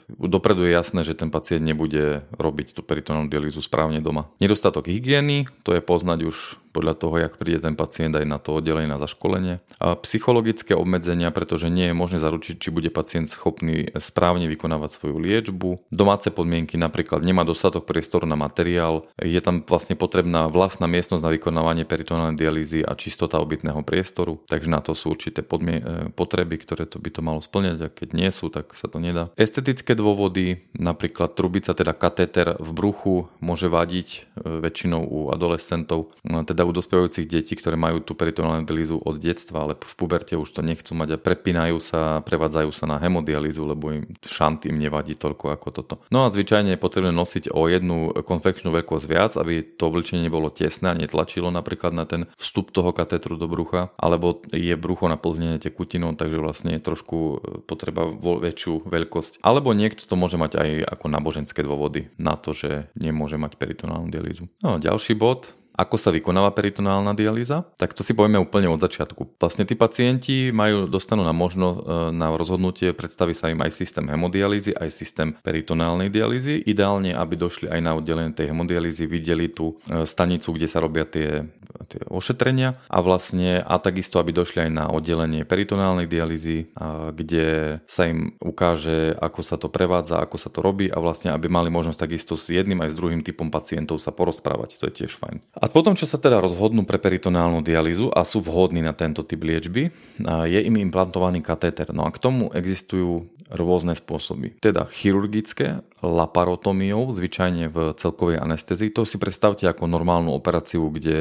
dopredu 0.10 0.66
je 0.66 0.74
jasné, 0.74 1.06
že 1.06 1.14
ten 1.14 1.30
pacient 1.30 1.62
nebude 1.62 2.26
robiť 2.34 2.74
tú 2.74 2.82
peritonálnu 2.82 3.30
dialýzu 3.30 3.62
správne 3.62 4.07
doma. 4.08 4.32
Nedostatok 4.40 4.88
hygieny, 4.88 5.44
to 5.68 5.76
je 5.76 5.84
poznať 5.84 6.24
už 6.24 6.56
podľa 6.78 6.94
toho, 6.94 7.18
jak 7.18 7.42
príde 7.42 7.66
ten 7.66 7.74
pacient 7.74 8.14
aj 8.14 8.26
na 8.30 8.38
to 8.38 8.62
oddelenie 8.62 8.86
na 8.86 9.02
zaškolenie. 9.02 9.58
A 9.82 9.98
psychologické 10.06 10.78
obmedzenia, 10.78 11.34
pretože 11.34 11.74
nie 11.74 11.90
je 11.90 11.98
možné 11.98 12.22
zaručiť, 12.22 12.62
či 12.62 12.70
bude 12.70 12.94
pacient 12.94 13.26
schopný 13.34 13.90
správne 13.98 14.46
vykonávať 14.46 14.94
svoju 14.94 15.18
liečbu. 15.18 15.90
Domáce 15.90 16.30
podmienky 16.30 16.78
napríklad 16.78 17.26
nemá 17.26 17.42
dostatok 17.42 17.90
priestoru 17.90 18.30
na 18.30 18.38
materiál, 18.38 19.10
je 19.18 19.42
tam 19.42 19.66
vlastne 19.66 19.98
potrebná 19.98 20.46
vlastná 20.54 20.86
miestnosť 20.86 21.26
na 21.26 21.34
vykonávanie 21.34 21.90
peritonálnej 21.90 22.38
dialýzy 22.38 22.86
a 22.86 22.94
čistota 22.94 23.42
obytného 23.42 23.82
priestoru, 23.82 24.38
takže 24.46 24.70
na 24.70 24.86
to 24.86 24.94
sú 24.94 25.18
určité 25.18 25.42
podmien- 25.42 25.82
e, 25.82 26.14
potreby, 26.14 26.62
ktoré 26.62 26.86
to 26.86 27.02
by 27.02 27.10
to 27.10 27.26
malo 27.26 27.42
splňať 27.42 27.78
a 27.82 27.88
keď 27.90 28.10
nie 28.14 28.30
sú, 28.30 28.54
tak 28.54 28.78
sa 28.78 28.86
to 28.86 29.02
nedá. 29.02 29.34
Estetické 29.34 29.98
dôvody, 29.98 30.70
napríklad 30.78 31.34
trubica, 31.34 31.74
teda 31.74 31.98
katéter 31.98 32.54
v 32.62 32.70
bruchu 32.70 33.16
môže 33.42 33.66
vadiť 33.66 34.08
e, 34.14 34.20
väčšinou 34.62 35.02
u 35.02 35.20
adolescentov, 35.34 36.14
teda 36.22 36.67
u 36.68 36.76
dospievajúcich 36.76 37.26
detí, 37.26 37.56
ktoré 37.56 37.80
majú 37.80 38.04
tú 38.04 38.14
peritonálnu 38.14 38.68
dialýzu 38.68 39.00
od 39.00 39.16
detstva, 39.18 39.64
ale 39.64 39.74
v 39.80 39.94
puberte 39.96 40.36
už 40.36 40.52
to 40.52 40.62
nechcú 40.62 40.92
mať 40.94 41.16
a 41.16 41.22
prepínajú 41.22 41.80
sa, 41.80 42.20
prevádzajú 42.22 42.70
sa 42.76 42.86
na 42.86 43.00
hemodialýzu, 43.00 43.64
lebo 43.64 43.96
im 43.96 44.04
šant 44.22 44.68
im 44.68 44.76
nevadí 44.76 45.16
toľko 45.16 45.56
ako 45.56 45.68
toto. 45.72 45.96
No 46.12 46.28
a 46.28 46.32
zvyčajne 46.32 46.76
je 46.76 46.80
potrebné 46.80 47.16
nosiť 47.16 47.56
o 47.56 47.72
jednu 47.72 48.12
konfekčnú 48.28 48.76
veľkosť 48.76 49.06
viac, 49.08 49.32
aby 49.40 49.64
to 49.64 49.88
obličenie 49.88 50.28
nebolo 50.28 50.52
tesné 50.52 50.92
a 50.92 51.00
netlačilo 51.00 51.48
napríklad 51.48 51.96
na 51.96 52.04
ten 52.04 52.28
vstup 52.36 52.76
toho 52.76 52.92
katetru 52.92 53.40
do 53.40 53.48
brucha, 53.48 53.96
alebo 53.96 54.44
je 54.52 54.76
brucho 54.76 55.08
naplnené 55.08 55.58
tekutinou, 55.58 56.14
takže 56.14 56.38
vlastne 56.38 56.76
je 56.76 56.82
trošku 56.84 57.18
e, 57.18 57.36
potreba 57.64 58.06
väčšiu 58.12 58.86
veľkosť. 58.86 59.42
Alebo 59.42 59.72
niekto 59.72 60.04
to 60.04 60.16
môže 60.20 60.36
mať 60.36 60.60
aj 60.60 60.70
ako 60.98 61.06
náboženské 61.08 61.62
dôvody 61.64 62.12
na 62.20 62.36
to, 62.36 62.52
že 62.52 62.92
nemôže 62.98 63.40
mať 63.40 63.56
peritonálnu 63.56 64.12
dialýzu. 64.12 64.50
No 64.66 64.78
a 64.78 64.82
ďalší 64.82 65.14
bod, 65.16 65.54
ako 65.78 65.96
sa 66.02 66.10
vykonáva 66.10 66.58
peritonálna 66.58 67.14
dialýza? 67.14 67.70
Tak 67.78 67.94
to 67.94 68.02
si 68.02 68.18
povieme 68.18 68.42
úplne 68.42 68.66
od 68.66 68.82
začiatku. 68.82 69.38
Vlastne 69.38 69.62
tí 69.70 69.78
pacienti 69.78 70.50
majú, 70.50 70.90
dostanú 70.90 71.22
na 71.22 71.38
možno 71.38 71.78
e, 71.78 71.78
na 72.18 72.34
rozhodnutie, 72.34 72.98
predstaví 72.98 73.38
sa 73.38 73.54
im 73.54 73.62
aj 73.62 73.78
systém 73.78 74.10
hemodialýzy, 74.10 74.74
aj 74.74 74.90
systém 74.90 75.38
peritonálnej 75.46 76.10
dialýzy. 76.10 76.66
Ideálne, 76.66 77.14
aby 77.14 77.38
došli 77.38 77.70
aj 77.70 77.80
na 77.86 77.94
oddelenie 77.94 78.34
tej 78.34 78.50
hemodialýzy, 78.50 79.06
videli 79.06 79.54
tú 79.54 79.78
e, 79.86 80.04
stanicu, 80.10 80.58
kde 80.58 80.66
sa 80.66 80.82
robia 80.82 81.06
tie, 81.06 81.46
tie 81.86 82.02
ošetrenia 82.10 82.82
a 82.90 82.98
vlastne 83.06 83.62
a 83.62 83.78
takisto, 83.78 84.18
aby 84.18 84.34
došli 84.34 84.66
aj 84.66 84.72
na 84.74 84.86
oddelenie 84.90 85.46
peritonálnej 85.46 86.10
dialýzy, 86.10 86.74
kde 87.14 87.80
sa 87.86 88.10
im 88.10 88.34
ukáže, 88.42 89.14
ako 89.22 89.42
sa 89.46 89.62
to 89.62 89.70
prevádza, 89.70 90.18
ako 90.18 90.38
sa 90.42 90.50
to 90.50 90.66
robí 90.66 90.90
a 90.90 90.98
vlastne, 90.98 91.30
aby 91.30 91.46
mali 91.46 91.70
možnosť 91.70 92.00
takisto 92.02 92.34
s 92.34 92.50
jedným 92.50 92.82
aj 92.82 92.94
s 92.94 93.00
druhým 93.00 93.22
typom 93.22 93.54
pacientov 93.54 94.02
sa 94.02 94.10
porozprávať. 94.10 94.82
To 94.82 94.90
je 94.90 95.06
tiež 95.06 95.20
fajn. 95.20 95.44
A 95.54 95.70
potom, 95.70 95.94
čo 95.94 96.10
sa 96.10 96.18
teda 96.18 96.42
rozhodnú 96.42 96.88
pre 96.88 96.98
peritonálnu 96.98 97.62
dialýzu 97.62 98.10
a 98.10 98.26
sú 98.26 98.42
vhodní 98.42 98.82
na 98.82 98.96
tento 98.96 99.22
typ 99.22 99.44
liečby, 99.44 99.92
je 100.24 100.60
im 100.64 100.76
implantovaný 100.80 101.44
katéter. 101.46 101.94
No 101.94 102.08
a 102.08 102.14
k 102.14 102.22
tomu 102.22 102.50
existujú 102.56 103.30
rôzne 103.48 103.96
spôsoby. 103.96 104.60
Teda 104.60 104.84
chirurgické, 104.92 105.80
laparotomiou, 106.04 107.08
zvyčajne 107.16 107.72
v 107.72 107.96
celkovej 107.96 108.44
anestezii. 108.44 108.92
To 108.92 109.08
si 109.08 109.16
predstavte 109.16 109.64
ako 109.64 109.88
normálnu 109.88 110.36
operáciu, 110.36 110.92
kde 110.92 111.18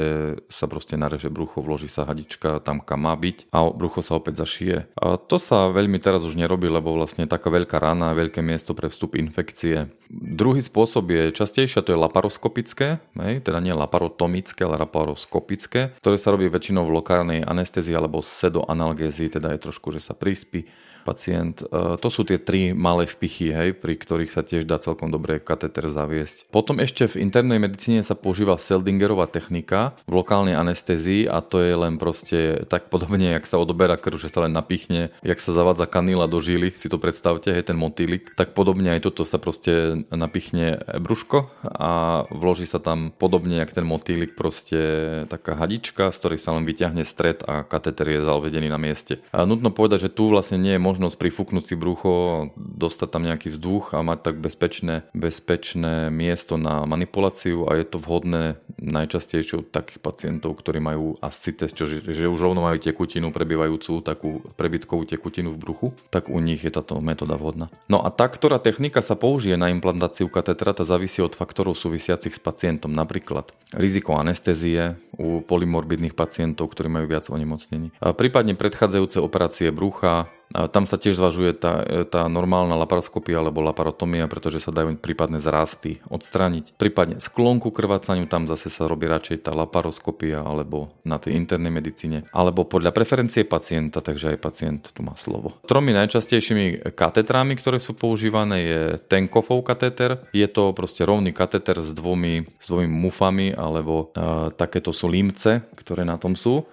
sa 0.48 0.70
proste 0.70 0.94
nareže 0.94 1.28
brucho, 1.32 1.62
vloží 1.62 1.90
sa 1.90 2.06
hadička 2.06 2.62
tam, 2.62 2.78
kam 2.82 3.06
má 3.06 3.14
byť 3.14 3.50
a 3.50 3.66
brucho 3.70 4.00
sa 4.02 4.18
opäť 4.18 4.46
zašije. 4.46 4.76
A 4.96 5.18
to 5.18 5.36
sa 5.36 5.70
veľmi 5.70 5.98
teraz 5.98 6.22
už 6.22 6.38
nerobí, 6.38 6.70
lebo 6.70 6.94
vlastne 6.94 7.26
taká 7.26 7.50
veľká 7.50 7.78
rana, 7.82 8.16
veľké 8.16 8.40
miesto 8.42 8.72
pre 8.74 8.90
vstup 8.90 9.18
infekcie. 9.18 9.90
Druhý 10.10 10.62
spôsob 10.62 11.10
je 11.10 11.34
častejšie, 11.34 11.82
to 11.82 11.94
je 11.94 11.98
laparoskopické, 11.98 13.02
hej, 13.18 13.34
teda 13.42 13.58
nie 13.58 13.74
laparotomické, 13.74 14.62
ale 14.62 14.78
laparoskopické, 14.86 15.98
ktoré 15.98 16.16
sa 16.16 16.30
robí 16.30 16.46
väčšinou 16.46 16.86
v 16.86 16.94
lokálnej 17.02 17.40
anestézii 17.42 17.94
alebo 17.98 18.22
sedoanalgézii, 18.22 19.34
teda 19.34 19.54
je 19.54 19.64
trošku, 19.66 19.90
že 19.90 19.98
sa 19.98 20.14
prispí 20.14 20.70
pacient. 21.06 21.62
E, 21.62 21.94
to 22.02 22.08
sú 22.10 22.26
tie 22.26 22.42
tri 22.42 22.74
malé 22.74 23.06
vpichy, 23.06 23.54
hej, 23.54 23.78
pri 23.78 23.94
ktorých 23.94 24.34
sa 24.34 24.42
tiež 24.42 24.66
dá 24.66 24.82
celkom 24.82 25.14
dobre 25.14 25.38
kateter 25.38 25.86
zaviesť. 25.86 26.50
Potom 26.50 26.82
ešte 26.82 27.06
v 27.06 27.22
internej 27.22 27.62
medicíne 27.62 28.02
sa 28.02 28.18
používa 28.18 28.58
Seldingerová 28.58 29.30
technika 29.30 29.94
v 30.10 30.18
lokálnej 30.18 30.58
anestézii 30.58 31.30
a 31.30 31.38
to 31.38 31.62
je 31.62 31.78
len 31.78 32.02
proste 32.02 32.66
tak 32.66 32.90
podobne, 32.90 33.38
jak 33.38 33.46
sa 33.46 33.62
odoberá 33.62 33.94
krv, 33.94 34.18
že 34.18 34.32
sa 34.32 34.42
len 34.42 34.50
napichne, 34.50 35.14
jak 35.22 35.38
sa 35.38 35.54
zavádza 35.54 35.86
kanila 35.86 36.26
do 36.26 36.42
žily, 36.42 36.74
si 36.74 36.90
to 36.90 36.98
predstavte, 36.98 37.54
hej, 37.54 37.62
ten 37.62 37.78
motýlik, 37.78 38.34
tak 38.34 38.56
podobne 38.56 38.98
aj 38.98 39.06
toto 39.06 39.22
sa 39.22 39.38
proste 39.38 40.02
napichne 40.10 40.82
brúško 40.98 41.46
a 41.62 42.24
vloží 42.32 42.66
sa 42.66 42.82
tam 42.82 43.12
podobne, 43.14 43.62
jak 43.62 43.70
ten 43.76 43.86
motýlik 43.86 44.34
proste 44.34 44.80
taká 45.28 45.54
hadička, 45.54 46.10
z 46.10 46.18
ktorej 46.18 46.40
sa 46.40 46.56
len 46.56 46.64
vyťahne 46.64 47.04
stred 47.04 47.44
a 47.44 47.62
kateter 47.62 48.08
je 48.16 48.24
zavedený 48.24 48.72
na 48.72 48.80
mieste. 48.80 49.20
A 49.30 49.44
nutno 49.44 49.68
povedať, 49.68 50.08
že 50.08 50.14
tu 50.14 50.32
vlastne 50.32 50.56
nie 50.56 50.74
je 50.74 50.82
možnosť 50.96 51.20
prifúknuť 51.20 51.64
si 51.68 51.74
brucho, 51.76 52.48
dostať 52.56 53.08
tam 53.12 53.28
nejaký 53.28 53.52
vzduch 53.52 53.92
a 53.92 54.00
mať 54.00 54.32
tak 54.32 54.36
bezpečné, 54.40 55.04
bezpečné 55.12 56.08
miesto 56.08 56.56
na 56.56 56.88
manipuláciu 56.88 57.68
a 57.68 57.76
je 57.76 57.84
to 57.84 58.00
vhodné 58.00 58.56
najčastejšie 58.80 59.60
u 59.60 59.62
takých 59.62 60.00
pacientov, 60.00 60.56
ktorí 60.56 60.80
majú 60.80 61.20
ascites, 61.20 61.76
čo, 61.76 61.84
že, 61.84 62.00
že 62.00 62.24
už 62.24 62.40
rovno 62.40 62.64
majú 62.64 62.80
tekutinu 62.80 63.28
prebývajúcu, 63.28 64.00
takú 64.00 64.40
prebytkovú 64.56 65.04
tekutinu 65.04 65.52
v 65.52 65.60
bruchu, 65.60 65.86
tak 66.08 66.32
u 66.32 66.40
nich 66.40 66.64
je 66.64 66.72
táto 66.72 66.96
metóda 67.04 67.36
vhodná. 67.36 67.68
No 67.92 68.00
a 68.00 68.08
tá, 68.08 68.24
ktorá 68.32 68.56
technika 68.56 69.04
sa 69.04 69.20
použije 69.20 69.60
na 69.60 69.68
implantáciu 69.68 70.32
katetra, 70.32 70.72
tá 70.72 70.88
závisí 70.88 71.20
od 71.20 71.36
faktorov 71.36 71.76
súvisiacich 71.76 72.32
s 72.32 72.40
pacientom. 72.40 72.96
Napríklad 72.96 73.52
riziko 73.76 74.16
anestézie 74.16 74.96
u 75.20 75.44
polymorbidných 75.44 76.16
pacientov, 76.16 76.72
ktorí 76.72 76.88
majú 76.88 77.04
viac 77.12 77.28
onemocnení. 77.28 77.92
A 78.00 78.16
prípadne 78.16 78.56
predchádzajúce 78.56 79.20
operácie 79.20 79.68
brucha, 79.68 80.32
tam 80.52 80.86
sa 80.86 80.96
tiež 80.96 81.18
zvažuje 81.18 81.58
tá, 81.58 81.82
tá 82.06 82.30
normálna 82.30 82.78
laparoskopia 82.78 83.42
alebo 83.42 83.64
laparotomia, 83.66 84.30
pretože 84.30 84.62
sa 84.62 84.70
dajú 84.70 84.94
prípadne 84.98 85.42
zrasty 85.42 85.98
odstrániť. 86.06 86.78
Prípadne 86.78 87.18
sklonku 87.18 87.74
krvácaniu, 87.74 88.30
tam 88.30 88.46
zase 88.46 88.70
sa 88.70 88.86
robí 88.86 89.10
radšej 89.10 89.42
tá 89.42 89.52
laparoskopia 89.52 90.46
alebo 90.46 90.94
na 91.02 91.18
tej 91.18 91.34
internej 91.34 91.74
medicíne. 91.74 92.22
Alebo 92.30 92.62
podľa 92.62 92.94
preferencie 92.94 93.42
pacienta, 93.42 93.98
takže 93.98 94.36
aj 94.36 94.38
pacient 94.38 94.82
tu 94.94 95.02
má 95.02 95.18
slovo. 95.18 95.58
Tromi 95.66 95.90
najčastejšími 95.92 96.94
katetrami, 96.94 97.58
ktoré 97.58 97.82
sú 97.82 97.98
používané 97.98 98.56
je 98.62 98.80
Tenkofov 99.10 99.66
kateter. 99.66 100.22
Je 100.30 100.46
to 100.46 100.70
proste 100.72 101.02
rovný 101.02 101.34
kateter 101.34 101.82
s 101.82 101.90
dvomi, 101.90 102.46
s 102.62 102.66
dvomi 102.70 102.88
mufami 102.88 103.50
alebo 103.52 104.14
uh, 104.14 104.48
takéto 104.54 104.94
sú 104.94 105.10
límce, 105.10 105.66
ktoré 105.74 106.06
na 106.06 106.16
tom 106.16 106.38
sú 106.38 106.66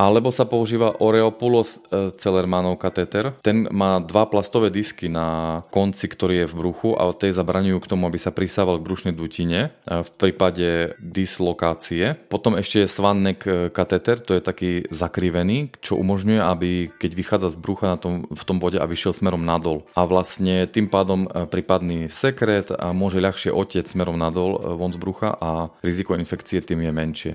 alebo 0.00 0.32
sa 0.32 0.48
používa 0.48 0.96
Oreopulos 0.96 1.76
e, 1.92 2.08
Cellermanov 2.16 2.80
katéter. 2.80 3.36
Ten 3.44 3.68
má 3.68 4.00
dva 4.00 4.24
plastové 4.24 4.72
disky 4.72 5.12
na 5.12 5.60
konci, 5.68 6.08
ktorý 6.08 6.34
je 6.44 6.46
v 6.48 6.56
bruchu 6.56 6.88
a 6.96 7.12
tej 7.12 7.36
zabraňujú 7.36 7.84
k 7.84 7.90
tomu, 7.92 8.08
aby 8.08 8.16
sa 8.16 8.32
prisával 8.32 8.80
k 8.80 8.86
brušnej 8.88 9.12
dutine 9.12 9.76
e, 9.84 10.00
v 10.00 10.10
prípade 10.16 10.96
dislokácie. 11.04 12.16
Potom 12.32 12.56
ešte 12.56 12.80
je 12.80 12.88
Svannek 12.88 13.44
e, 13.44 13.68
katéter, 13.68 14.24
to 14.24 14.32
je 14.32 14.40
taký 14.40 14.88
zakrivený, 14.88 15.76
čo 15.84 16.00
umožňuje, 16.00 16.40
aby 16.40 16.88
keď 16.96 17.10
vychádza 17.12 17.48
z 17.52 17.60
brucha 17.60 17.92
na 17.92 18.00
tom, 18.00 18.24
v 18.24 18.42
tom 18.48 18.56
bode 18.56 18.80
a 18.80 18.88
vyšiel 18.88 19.12
smerom 19.12 19.44
nadol. 19.44 19.84
A 19.92 20.08
vlastne 20.08 20.64
tým 20.64 20.88
pádom 20.88 21.28
prípadný 21.52 22.08
sekret 22.08 22.72
a 22.72 22.96
môže 22.96 23.20
ľahšie 23.20 23.52
otiec 23.52 23.84
smerom 23.84 24.16
nadol 24.16 24.56
von 24.80 24.94
z 24.94 24.98
brucha 25.02 25.36
a 25.36 25.68
riziko 25.84 26.16
infekcie 26.16 26.64
tým 26.64 26.88
je 26.88 26.92
menšie. 26.94 27.32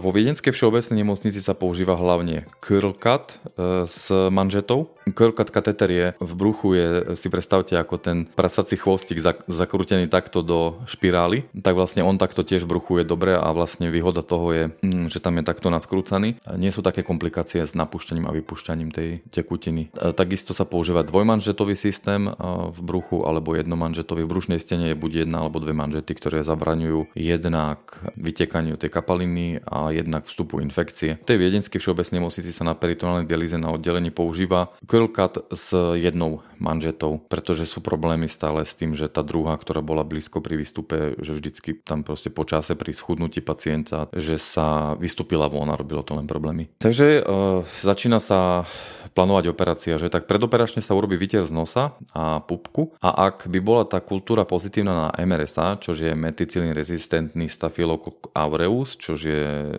Vo 0.00 0.10
Viedenskej 0.10 0.50
všeobecnej 0.50 1.04
nemocnici 1.04 1.38
sa 1.38 1.54
používa 1.54 1.99
hlavne 2.00 2.44
curl 2.64 2.96
cut 2.96 3.36
e, 3.36 3.86
s 3.86 4.10
manžetou. 4.30 4.88
Cut 5.14 5.50
kateter 5.50 5.90
je 5.90 6.06
v 6.18 6.32
bruchu 6.34 6.74
je, 6.74 6.86
si 7.16 7.28
predstavte 7.32 7.76
ako 7.76 7.96
ten 7.98 8.18
prasací 8.32 8.76
chvostík 8.76 9.20
zakrútený 9.48 10.06
takto 10.06 10.42
do 10.44 10.82
špirály, 10.86 11.46
tak 11.60 11.76
vlastne 11.76 12.04
on 12.04 12.16
takto 12.18 12.42
tiež 12.42 12.64
v 12.64 12.72
bruchu 12.76 12.92
je 13.00 13.04
dobré 13.08 13.36
a 13.36 13.48
vlastne 13.54 13.88
výhoda 13.88 14.22
toho 14.24 14.46
je, 14.52 14.64
mm, 14.82 15.08
že 15.12 15.18
tam 15.22 15.38
je 15.38 15.44
takto 15.46 15.68
naskrúcaný. 15.70 16.40
Nie 16.56 16.74
sú 16.74 16.80
také 16.84 17.02
komplikácie 17.06 17.62
s 17.64 17.76
napúšťaním 17.76 18.28
a 18.28 18.34
vypúšťaním 18.34 18.90
tej 18.90 19.24
tekutiny. 19.32 19.92
Takisto 20.14 20.52
sa 20.52 20.66
používa 20.66 21.06
dvojmanžetový 21.06 21.74
systém 21.74 22.30
v 22.70 22.78
bruchu 22.80 23.22
alebo 23.24 23.54
jednomanžetový. 23.56 24.24
V 24.24 24.32
brušnej 24.32 24.60
stene 24.60 24.92
je 24.92 24.98
buď 24.98 25.26
jedna 25.26 25.46
alebo 25.46 25.62
dve 25.62 25.72
manžety, 25.72 26.12
ktoré 26.14 26.44
zabraňujú 26.44 27.14
jednak 27.16 28.00
vytekaniu 28.16 28.76
tej 28.76 28.90
kapaliny 28.92 29.62
a 29.66 29.90
jednak 29.94 30.26
vstupu 30.26 30.60
infekcie. 30.60 31.18
V 31.22 31.28
tej 31.28 31.38
viedenskej 31.40 31.80
všeobecnej 31.80 32.20
nemocnici 32.20 32.50
sa 32.52 32.64
na 32.66 32.74
peritonálnej 32.76 33.26
dialýze 33.26 33.56
na 33.56 33.72
oddelení 33.72 34.12
používa 34.12 34.72
cut 35.08 35.38
s 35.54 35.92
jednou 35.94 36.40
manžetou, 36.60 37.18
pretože 37.26 37.66
sú 37.66 37.80
problémy 37.80 38.28
stále 38.28 38.62
s 38.62 38.76
tým, 38.76 38.92
že 38.92 39.08
tá 39.08 39.24
druhá, 39.24 39.56
ktorá 39.56 39.80
bola 39.80 40.04
blízko 40.06 40.44
pri 40.44 40.60
výstupe, 40.60 41.16
že 41.18 41.32
vždycky 41.34 41.80
tam 41.80 42.04
proste 42.04 42.28
po 42.28 42.44
čase 42.46 42.76
pri 42.76 42.92
schudnutí 42.92 43.40
pacienta, 43.40 44.06
že 44.12 44.36
sa 44.36 44.94
vystúpila 45.00 45.48
von 45.48 45.72
a 45.72 45.80
robilo 45.80 46.04
to 46.04 46.14
len 46.14 46.28
problémy. 46.28 46.68
Takže 46.78 47.24
uh, 47.24 47.64
začína 47.80 48.20
sa 48.20 48.68
plánovať 49.16 49.50
operácia, 49.50 49.98
že 49.98 50.12
tak 50.12 50.30
predoperačne 50.30 50.84
sa 50.84 50.94
urobí 50.94 51.18
výter 51.18 51.42
z 51.42 51.50
nosa 51.50 51.98
a 52.14 52.38
pupku 52.44 52.94
a 53.02 53.32
ak 53.32 53.50
by 53.50 53.58
bola 53.58 53.84
tá 53.88 53.98
kultúra 53.98 54.46
pozitívna 54.46 55.08
na 55.08 55.08
MRSA, 55.16 55.82
čo 55.82 55.96
je 55.96 56.14
meticilín 56.14 56.70
rezistentný 56.76 57.50
stafilokok 57.50 58.30
aureus, 58.36 58.94
čo 58.94 59.18
je 59.18 59.42
e, 59.42 59.74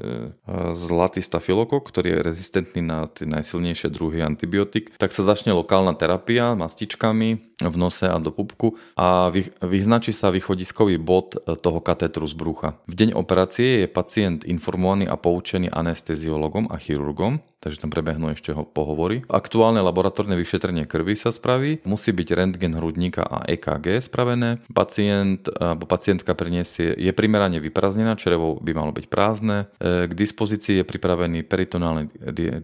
zlatý 0.75 1.23
stafilokok, 1.23 1.87
ktorý 1.87 2.19
je 2.19 2.25
rezistentný 2.25 2.81
na 2.83 3.07
tie 3.07 3.23
najsilnejšie 3.29 3.87
druhy 3.93 4.19
antibiotik, 4.19 4.91
tak 4.99 5.15
sa 5.15 5.23
začne 5.23 5.55
lokálna 5.55 5.95
terapia 5.95 6.53
mastičkami 6.71 7.50
v 7.69 7.77
nose 7.77 8.09
a 8.09 8.17
do 8.17 8.33
pupku 8.33 8.79
a 8.97 9.29
vyznačí 9.61 10.15
sa 10.15 10.33
východiskový 10.33 10.97
bod 10.97 11.37
e, 11.37 11.53
toho 11.59 11.83
katétru 11.83 12.25
z 12.25 12.33
brucha. 12.33 12.69
V 12.87 12.97
deň 12.97 13.09
operácie 13.13 13.85
je 13.85 13.87
pacient 13.91 14.41
informovaný 14.47 15.05
a 15.05 15.19
poučený 15.19 15.69
anesteziologom 15.69 16.71
a 16.71 16.79
chirurgom 16.81 17.43
takže 17.61 17.85
tam 17.85 17.93
prebehnú 17.93 18.33
ešte 18.33 18.51
ho 18.57 18.65
pohovory. 18.65 19.21
Aktuálne 19.29 19.85
laboratórne 19.85 20.33
vyšetrenie 20.33 20.89
krvi 20.89 21.13
sa 21.13 21.29
spraví, 21.29 21.85
musí 21.85 22.09
byť 22.09 22.27
rentgen 22.33 22.73
hrudníka 22.73 23.21
a 23.21 23.45
EKG 23.45 24.01
spravené. 24.01 24.65
Pacient 24.73 25.45
alebo 25.61 25.85
pacientka 25.85 26.33
priniesie, 26.33 26.97
je 26.97 27.13
primerane 27.13 27.61
vyprázdnená, 27.61 28.17
črevo 28.17 28.57
by 28.57 28.71
malo 28.73 28.91
byť 28.91 29.05
prázdne. 29.07 29.69
E, 29.77 30.09
k 30.09 30.13
dispozícii 30.17 30.81
je 30.81 30.85
pripravený 30.89 31.45
peritonálny 31.45 32.09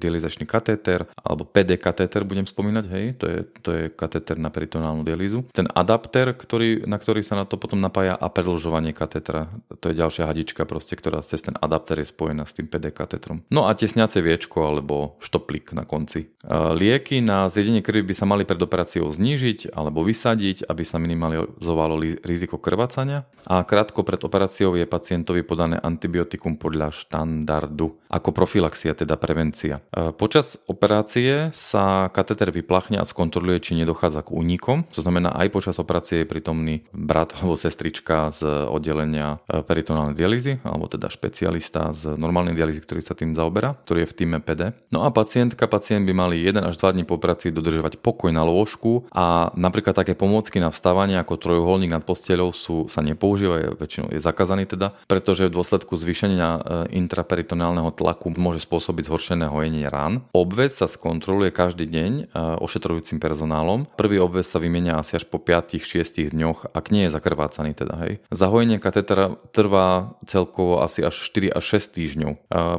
dializačný 0.01 0.49
katéter 0.49 1.05
alebo 1.21 1.45
PD 1.45 1.77
katéter 1.77 2.25
budem 2.25 2.49
spomínať, 2.49 2.85
hej, 2.89 3.05
to 3.21 3.25
je, 3.29 3.39
to 3.61 3.69
je 3.69 3.83
katéter 3.93 4.41
na 4.41 4.49
peritonálnu 4.87 5.03
dialýzu. 5.03 5.39
Ten 5.51 5.67
adapter, 5.75 6.31
ktorý, 6.31 6.87
na 6.87 6.95
ktorý 6.95 7.19
sa 7.23 7.35
na 7.35 7.43
to 7.43 7.59
potom 7.59 7.83
napája 7.83 8.15
a 8.15 8.27
predlžovanie 8.31 8.95
katétra, 8.95 9.51
to 9.83 9.91
je 9.91 9.99
ďalšia 9.99 10.23
hadička 10.23 10.63
proste, 10.63 10.95
ktorá 10.95 11.19
cez 11.19 11.43
ten 11.43 11.55
adapter 11.59 11.99
je 11.99 12.07
spojená 12.07 12.47
s 12.47 12.55
tým 12.55 12.71
PD 12.71 12.95
katétrom. 12.95 13.43
No 13.51 13.67
a 13.67 13.75
tesňace 13.75 14.23
viečko 14.23 14.63
alebo 14.63 15.19
štoplik 15.19 15.75
na 15.75 15.83
konci. 15.83 16.31
Lieky 16.47 17.19
na 17.19 17.51
zjedenie 17.51 17.83
krvi 17.83 18.07
by 18.07 18.15
sa 18.15 18.23
mali 18.23 18.47
pred 18.47 18.59
operáciou 18.61 19.11
znížiť 19.11 19.75
alebo 19.75 20.07
vysadiť, 20.07 20.63
aby 20.71 20.83
sa 20.87 21.01
minimalizovalo 21.01 21.99
riziko 22.23 22.55
krvácania 22.55 23.27
a 23.43 23.65
krátko 23.67 24.07
pred 24.07 24.23
operáciou 24.23 24.79
je 24.79 24.87
pacientovi 24.87 25.43
podané 25.43 25.81
antibiotikum 25.81 26.55
podľa 26.55 26.95
štandardu 26.95 27.99
ako 28.07 28.29
profilaxia, 28.31 28.95
teda 28.95 29.19
prevencia. 29.19 29.83
Počas 30.15 30.61
operácie 30.69 31.51
sa 31.51 32.07
kateter 32.13 32.53
vyplachne 32.53 33.01
a 33.01 33.07
skontroluje, 33.07 33.59
či 33.59 33.75
nedochádza 33.75 34.23
k 34.23 34.33
únikom. 34.35 34.76
To 34.93 35.01
znamená, 35.01 35.33
aj 35.33 35.53
počas 35.53 35.75
operácie 35.79 36.23
je 36.23 36.29
prítomný 36.29 36.83
brat 36.91 37.33
alebo 37.39 37.55
sestrička 37.55 38.33
z 38.33 38.45
oddelenia 38.67 39.39
peritonálnej 39.47 40.17
dialýzy, 40.17 40.59
alebo 40.65 40.89
teda 40.91 41.07
špecialista 41.07 41.93
z 41.93 42.17
normálnej 42.17 42.57
dialýzy, 42.57 42.83
ktorý 42.83 43.01
sa 43.01 43.13
tým 43.15 43.37
zaoberá, 43.37 43.77
ktorý 43.85 44.03
je 44.03 44.11
v 44.11 44.17
týme 44.17 44.37
PD. 44.41 44.73
No 44.91 45.05
a 45.05 45.13
pacientka, 45.13 45.69
pacient 45.69 46.03
by 46.03 46.13
mali 46.13 46.41
1 46.41 46.61
až 46.63 46.75
2 46.81 46.95
dní 46.97 47.03
po 47.05 47.17
operácii 47.17 47.53
dodržovať 47.53 48.01
pokoj 48.01 48.33
na 48.33 48.43
lôžku 48.45 49.07
a 49.13 49.53
napríklad 49.53 49.97
také 49.97 50.13
pomôcky 50.17 50.59
na 50.59 50.73
vstávanie 50.73 51.17
ako 51.21 51.39
trojuholník 51.39 51.93
nad 51.93 52.03
posteľou 52.03 52.51
sú, 52.51 52.85
sa 52.87 53.03
nepoužívajú, 53.03 53.77
väčšinou 53.77 54.07
je 54.13 54.19
zakázaný 54.21 54.67
teda, 54.67 54.93
pretože 55.05 55.47
v 55.47 55.55
dôsledku 55.55 55.93
zvýšenia 55.95 56.47
e, 56.47 56.59
intraperitonálneho 56.97 57.91
tlaku 57.93 58.33
môže 58.35 58.63
spôsobiť 58.63 59.03
zhoršené 59.07 59.45
hojenie 59.49 59.85
rán. 59.87 60.25
Obvez 60.31 60.77
sa 60.77 60.87
skontroluje 60.89 61.51
každý 61.51 61.85
deň 61.87 62.11
e, 62.11 62.23
ošetrujúcim 62.61 63.17
personálom. 63.17 63.85
Prvý 63.95 64.19
obvez 64.21 64.47
sa 64.47 64.56
vymenia 64.57 64.99
asi 64.99 65.17
až 65.17 65.25
po 65.25 65.41
5-6 65.41 66.33
dňoch, 66.33 66.73
ak 66.73 66.85
nie 66.89 67.07
je 67.07 67.13
zakrvácaný 67.13 67.77
teda, 67.77 67.95
hej. 68.05 68.13
Zahojenie 68.33 68.77
katetera 68.77 69.37
trvá 69.55 70.17
celkovo 70.27 70.81
asi 70.83 71.01
až 71.01 71.13
4 71.13 71.53
až 71.53 71.63
6 71.81 71.97
týždňov. 71.97 72.31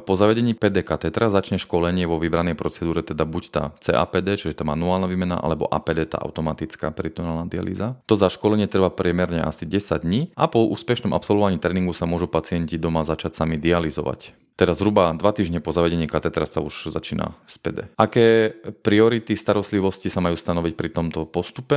Po 0.05 0.13
zavedení 0.19 0.55
PD 0.55 0.87
katetra 0.87 1.31
začne 1.31 1.57
školenie 1.59 2.07
vo 2.07 2.19
vybranej 2.19 2.59
procedúre, 2.59 3.03
teda 3.03 3.23
buď 3.27 3.45
tá 3.51 3.63
CAPD, 3.79 4.39
čiže 4.39 4.61
tá 4.61 4.65
manuálna 4.67 5.07
výmena, 5.11 5.39
alebo 5.39 5.67
APD, 5.71 6.11
tá 6.11 6.19
automatická 6.19 6.91
peritonálna 6.91 7.47
dialýza. 7.51 8.01
To 8.11 8.15
za 8.19 8.33
školenie 8.33 8.67
trvá 8.67 8.91
priemerne 8.91 9.43
asi 9.45 9.65
10 9.69 10.03
dní 10.03 10.21
a 10.35 10.51
po 10.51 10.67
úspešnom 10.67 11.15
absolvovaní 11.15 11.61
tréningu 11.61 11.95
sa 11.95 12.09
môžu 12.09 12.27
pacienti 12.31 12.81
doma 12.81 13.07
začať 13.07 13.39
sami 13.39 13.61
dializovať. 13.61 14.33
Teraz 14.59 14.83
zhruba 14.83 15.15
2 15.15 15.23
týždne 15.39 15.63
po 15.63 15.71
zavedení 15.71 16.11
katetra 16.11 16.43
sa 16.43 16.59
už 16.59 16.91
začína 16.91 17.39
PD. 17.63 17.87
Aké 17.95 18.51
priority 18.83 19.39
starostlivosti 19.39 20.11
sa 20.11 20.19
majú 20.19 20.35
stanoviť 20.35 20.75
pri 20.75 20.91
tomto 20.91 21.31
postupe? 21.31 21.68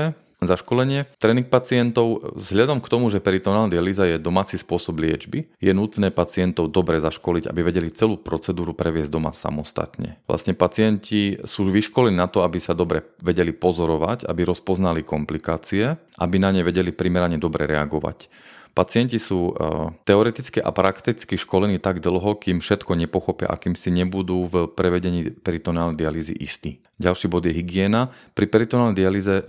Za 0.41 0.57
školenie. 0.57 1.05
Tréning 1.21 1.45
pacientov 1.45 2.33
vzhľadom 2.33 2.81
k 2.81 2.89
tomu, 2.89 3.13
že 3.13 3.21
peritonálna 3.21 3.69
dialýza 3.69 4.09
je 4.09 4.17
domáci 4.17 4.57
spôsob 4.57 4.97
liečby, 4.97 5.45
je 5.61 5.71
nutné 5.71 6.09
pacientov 6.09 6.73
dobre 6.73 6.97
zaškoliť, 6.97 7.45
aby 7.45 7.61
vedeli 7.61 7.93
celú 7.93 8.17
procedúru 8.17 8.73
previesť 8.73 9.13
doma 9.13 9.31
samostatne. 9.37 10.17
Vlastne 10.25 10.57
pacienti 10.57 11.37
sú 11.45 11.69
vyškolení 11.69 12.17
na 12.17 12.25
to, 12.25 12.41
aby 12.41 12.57
sa 12.57 12.73
dobre 12.73 13.05
vedeli 13.21 13.53
pozorovať, 13.53 14.25
aby 14.25 14.41
rozpoznali 14.49 15.05
komplikácie, 15.05 15.93
aby 16.17 16.35
na 16.41 16.49
ne 16.49 16.65
vedeli 16.65 16.89
primerane 16.89 17.37
dobre 17.37 17.69
reagovať. 17.69 18.49
Pacienti 18.71 19.19
sú 19.19 19.51
teoreticky 20.07 20.63
a 20.63 20.71
prakticky 20.71 21.35
školení 21.35 21.77
tak 21.77 21.99
dlho, 21.99 22.39
kým 22.39 22.63
všetko 22.63 22.95
nepochopia 22.95 23.51
a 23.51 23.59
kým 23.59 23.75
si 23.75 23.91
nebudú 23.91 24.47
v 24.47 24.55
prevedení 24.71 25.31
peritoneálnej 25.31 25.99
dialýzy 25.99 26.35
istí. 26.39 26.79
Ďalší 27.01 27.33
bod 27.33 27.49
je 27.49 27.57
hygiena. 27.57 28.13
Pri 28.37 28.45
peritoneálnej 28.45 28.93
dialýze 28.93 29.41
e, 29.41 29.43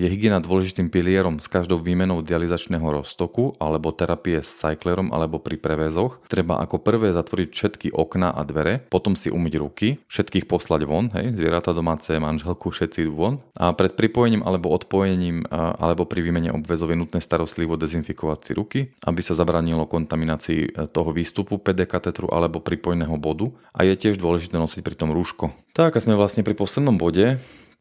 je 0.00 0.08
hygiena 0.08 0.40
dôležitým 0.40 0.88
pilierom 0.88 1.36
s 1.36 1.44
každou 1.44 1.76
výmenou 1.76 2.24
dializačného 2.24 3.04
roztoku 3.04 3.52
alebo 3.60 3.92
terapie 3.92 4.40
s 4.40 4.48
cyclerom 4.56 5.12
alebo 5.12 5.36
pri 5.36 5.60
prevezoch. 5.60 6.24
Treba 6.24 6.56
ako 6.64 6.80
prvé 6.80 7.12
zatvoriť 7.12 7.48
všetky 7.52 7.88
okná 7.92 8.32
a 8.32 8.40
dvere, 8.48 8.80
potom 8.88 9.12
si 9.12 9.28
umyť 9.28 9.54
ruky, 9.60 10.00
všetkých 10.08 10.48
poslať 10.48 10.88
von, 10.88 11.12
hej, 11.12 11.36
zvieratá 11.36 11.76
domáce, 11.76 12.16
manželku, 12.16 12.72
všetci 12.72 13.12
von. 13.12 13.44
A 13.60 13.76
pred 13.76 13.92
pripojením 13.92 14.40
alebo 14.40 14.72
odpojením 14.72 15.44
e, 15.44 15.52
alebo 15.52 16.08
pri 16.08 16.24
výmene 16.24 16.48
obvezov 16.48 16.96
je 16.96 16.96
nutné 16.96 17.20
starostlivo 17.20 17.76
dezinfikovať 17.76 18.40
si 18.40 18.52
ruky, 18.56 18.96
aby 19.04 19.20
sa 19.20 19.36
zabranilo 19.36 19.84
kontaminácii 19.84 20.60
e, 20.64 20.68
toho 20.88 21.12
výstupu 21.12 21.60
PD 21.60 21.84
katetru 21.84 22.32
alebo 22.32 22.64
pripojného 22.64 23.14
bodu. 23.20 23.52
A 23.76 23.84
je 23.84 23.92
tiež 23.92 24.16
dôležité 24.16 24.56
nosiť 24.56 24.80
pri 24.80 24.96
tom 24.96 25.12
rúško. 25.12 25.52
Tak 25.76 25.94
a 25.94 26.02
sme 26.02 26.16
vlastne 26.16 26.40
pri 26.40 26.56
poslednom 26.56 26.96
bode, 26.96 27.36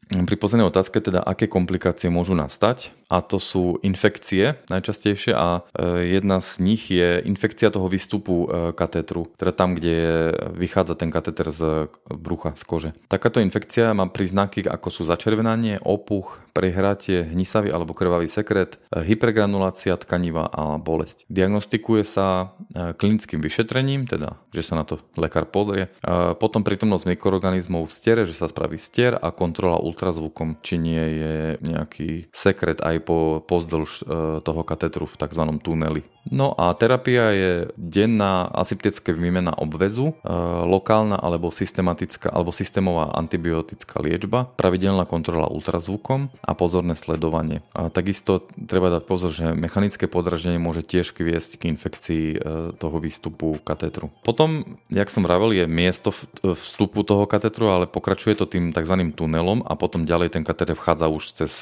pri 0.05 0.37
poslednej 0.37 0.69
otázke 0.69 1.01
teda, 1.01 1.25
aké 1.25 1.49
komplikácie 1.49 2.13
môžu 2.13 2.37
nastať 2.37 2.93
a 3.09 3.21
to 3.21 3.37
sú 3.37 3.77
infekcie 3.85 4.57
najčastejšie 4.69 5.33
a 5.37 5.61
e, 5.77 6.17
jedna 6.17 6.41
z 6.41 6.51
nich 6.61 6.89
je 6.89 7.21
infekcia 7.21 7.69
toho 7.69 7.85
výstupu 7.85 8.35
e, 8.45 8.47
katétru, 8.73 9.29
teda 9.37 9.51
tam, 9.53 9.77
kde 9.77 10.31
vychádza 10.57 10.97
ten 10.97 11.13
katéter 11.13 11.53
z 11.53 11.91
brucha, 12.09 12.57
z 12.57 12.63
kože. 12.65 12.89
Takáto 13.05 13.41
infekcia 13.41 13.93
má 13.93 14.09
príznaky 14.09 14.65
ako 14.65 14.89
sú 14.89 15.01
začervenanie, 15.05 15.77
opuch, 15.85 16.41
prehratie, 16.55 17.27
hnisavý 17.29 17.69
alebo 17.69 17.93
krvavý 17.93 18.25
sekret, 18.25 18.81
e, 18.89 19.05
hypergranulácia 19.05 19.93
tkaniva 20.01 20.49
a 20.49 20.81
bolesť. 20.81 21.29
Diagnostikuje 21.29 22.03
sa 22.07 22.57
klinickým 22.73 23.39
vyšetrením, 23.39 24.09
teda 24.09 24.37
že 24.51 24.63
sa 24.65 24.79
na 24.79 24.87
to 24.87 25.03
lekár 25.19 25.47
pozrie, 25.47 25.91
potom 26.39 26.63
prítomnosť 26.63 27.11
mikroorganizmov 27.11 27.87
v 27.87 27.95
stiere, 27.95 28.23
že 28.23 28.37
sa 28.37 28.47
spraví 28.47 28.79
stier 28.79 29.19
a 29.19 29.35
kontrola 29.35 29.83
ultrazvukom, 29.83 30.59
či 30.63 30.79
nie 30.79 31.05
je 31.19 31.35
nejaký 31.59 32.31
sekret 32.31 32.79
aj 32.79 32.94
aj 32.95 32.99
po, 33.03 33.43
pozdĺž 33.43 33.89
e, 33.91 34.03
toho 34.41 34.61
katetru 34.63 35.05
v 35.05 35.15
tzv. 35.19 35.43
tuneli. 35.59 36.01
No 36.25 36.57
a 36.57 36.73
terapia 36.73 37.29
je 37.37 37.51
denná 37.77 38.49
aseptická 38.49 39.13
výmena 39.13 39.53
obvezu, 39.53 40.17
e, 40.25 40.33
lokálna 40.65 41.21
alebo 41.21 41.53
systematická 41.53 42.33
alebo 42.33 42.49
systémová 42.49 43.13
antibiotická 43.13 44.01
liečba, 44.01 44.49
pravidelná 44.57 45.05
kontrola 45.05 45.51
ultrazvukom 45.53 46.33
a 46.41 46.51
pozorné 46.57 46.97
sledovanie. 46.97 47.61
A 47.77 47.93
takisto 47.93 48.41
treba 48.57 48.89
dať 48.89 49.03
pozor, 49.05 49.31
že 49.35 49.53
mechanické 49.53 50.09
podraženie 50.09 50.57
môže 50.57 50.81
tiež 50.81 51.13
viesť 51.13 51.61
k 51.61 51.69
infekcii 51.77 52.25
e, 52.33 52.37
toho 52.73 52.97
výstupu 52.97 53.61
katetru. 53.61 54.09
Potom, 54.25 54.81
jak 54.89 55.13
som 55.13 55.21
vravel, 55.21 55.53
je 55.53 55.69
miesto 55.69 56.09
vstupu 56.41 57.05
toho 57.05 57.29
katetru, 57.29 57.69
ale 57.69 57.85
pokračuje 57.85 58.33
to 58.33 58.49
tým 58.49 58.73
tzv. 58.73 59.13
tunelom 59.13 59.61
a 59.61 59.77
potom 59.77 60.09
ďalej 60.09 60.33
ten 60.33 60.43
kateter 60.43 60.73
vchádza 60.73 61.05
už 61.05 61.23
cez 61.37 61.61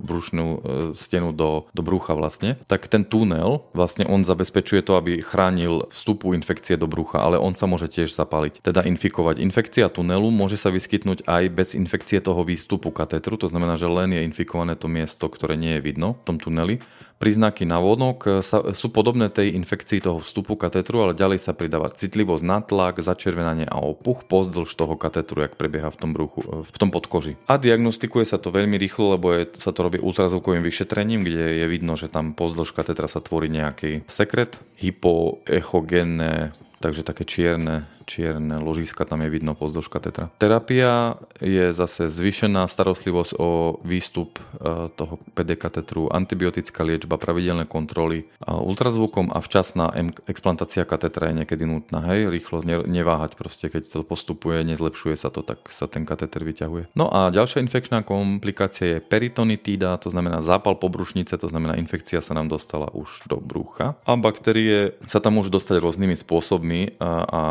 brušnú 0.00 0.51
E, 0.60 0.82
stenu 0.94 1.32
do, 1.32 1.66
do 1.72 1.82
brucha 1.82 2.12
vlastne, 2.12 2.60
tak 2.68 2.86
ten 2.90 3.06
tunel, 3.06 3.64
vlastne 3.72 4.04
on 4.04 4.26
zabezpečuje 4.26 4.84
to, 4.84 4.98
aby 4.98 5.24
chránil 5.24 5.88
vstupu 5.88 6.36
infekcie 6.36 6.76
do 6.76 6.90
brucha, 6.90 7.22
ale 7.22 7.40
on 7.40 7.56
sa 7.56 7.64
môže 7.64 7.88
tiež 7.88 8.12
zapaliť, 8.12 8.60
teda 8.60 8.84
infikovať. 8.84 9.40
Infekcia 9.40 9.88
tunelu 9.88 10.28
môže 10.28 10.60
sa 10.60 10.68
vyskytnúť 10.68 11.24
aj 11.24 11.42
bez 11.52 11.68
infekcie 11.72 12.20
toho 12.20 12.44
výstupu 12.44 12.92
katetru, 12.92 13.40
to 13.40 13.48
znamená, 13.48 13.80
že 13.80 13.88
len 13.88 14.12
je 14.12 14.26
infikované 14.26 14.76
to 14.76 14.90
miesto, 14.90 15.30
ktoré 15.30 15.56
nie 15.56 15.78
je 15.78 15.84
vidno 15.84 16.18
v 16.20 16.24
tom 16.26 16.36
tuneli. 16.36 16.82
Príznaky 17.22 17.62
na 17.62 17.78
vonok 17.78 18.42
sa, 18.42 18.74
sú 18.74 18.90
podobné 18.90 19.30
tej 19.30 19.54
infekcii 19.54 20.02
toho 20.02 20.18
vstupu 20.18 20.58
katetru, 20.58 21.06
ale 21.06 21.14
ďalej 21.14 21.38
sa 21.38 21.54
pridáva 21.54 21.86
citlivosť 21.86 22.42
na 22.42 22.58
tlak, 22.58 22.98
začervenanie 22.98 23.70
a 23.70 23.78
opuch 23.78 24.26
pozdĺž 24.26 24.74
toho 24.74 24.98
katetru, 24.98 25.46
jak 25.46 25.54
prebieha 25.54 25.94
v 25.94 25.98
tom, 26.02 26.10
bruchu, 26.10 26.42
v 26.42 26.76
tom 26.82 26.90
podkoži. 26.90 27.38
A 27.46 27.62
diagnostikuje 27.62 28.26
sa 28.26 28.42
to 28.42 28.50
veľmi 28.50 28.74
rýchlo, 28.74 29.14
lebo 29.14 29.38
je, 29.38 29.46
sa 29.54 29.70
to 29.70 29.86
robí 29.86 30.02
ultrazvukovým 30.02 30.66
vyšetrením, 30.66 31.22
kde 31.22 31.62
je 31.62 31.66
vidno, 31.70 31.94
že 31.94 32.10
tam 32.10 32.34
pozdĺž 32.34 32.74
katetra 32.74 33.06
sa 33.06 33.22
tvorí 33.22 33.46
nejaký 33.46 34.02
sekret, 34.10 34.58
hypoechogénne 34.82 36.50
takže 36.82 37.06
také 37.06 37.22
čierne 37.22 37.86
čierne 38.12 38.60
ložiska, 38.60 39.08
tam 39.08 39.24
je 39.24 39.32
vidno 39.32 39.56
pozdĺž 39.56 39.88
katetra. 39.88 40.28
Terapia 40.36 41.16
je 41.40 41.72
zase 41.72 42.12
zvýšená 42.12 42.68
starostlivosť 42.68 43.32
o 43.40 43.80
výstup 43.80 44.36
e, 44.36 44.92
toho 44.92 45.16
PD 45.32 45.56
katetru, 45.56 46.12
antibiotická 46.12 46.84
liečba, 46.84 47.16
pravidelné 47.16 47.64
kontroly 47.64 48.28
ultrazvukom 48.44 49.32
a 49.32 49.40
včasná 49.40 49.88
explantácia 50.28 50.84
katetra 50.84 51.32
je 51.32 51.44
niekedy 51.44 51.64
nutná. 51.64 52.04
Hej, 52.12 52.28
rýchlo 52.28 52.60
neváhať 52.84 53.38
proste, 53.38 53.72
keď 53.72 53.88
to 53.88 54.00
postupuje, 54.04 54.60
nezlepšuje 54.66 55.16
sa 55.16 55.32
to, 55.32 55.40
tak 55.40 55.72
sa 55.72 55.88
ten 55.88 56.04
kateter 56.04 56.44
vyťahuje. 56.44 56.92
No 56.92 57.08
a 57.08 57.32
ďalšia 57.32 57.64
infekčná 57.64 58.04
komplikácia 58.04 58.98
je 58.98 59.04
peritonitída, 59.04 59.96
to 60.02 60.12
znamená 60.12 60.44
zápal 60.44 60.76
pobrušnice, 60.76 61.38
to 61.38 61.48
znamená 61.48 61.78
infekcia 61.78 62.20
sa 62.20 62.34
nám 62.36 62.50
dostala 62.50 62.90
už 62.92 63.24
do 63.30 63.38
brucha 63.38 63.94
a 64.02 64.12
baktérie 64.18 64.98
sa 65.06 65.22
tam 65.22 65.38
môžu 65.38 65.54
dostať 65.54 65.78
rôznymi 65.78 66.16
spôsobmi 66.18 66.98
a, 66.98 67.10
a 67.22 67.42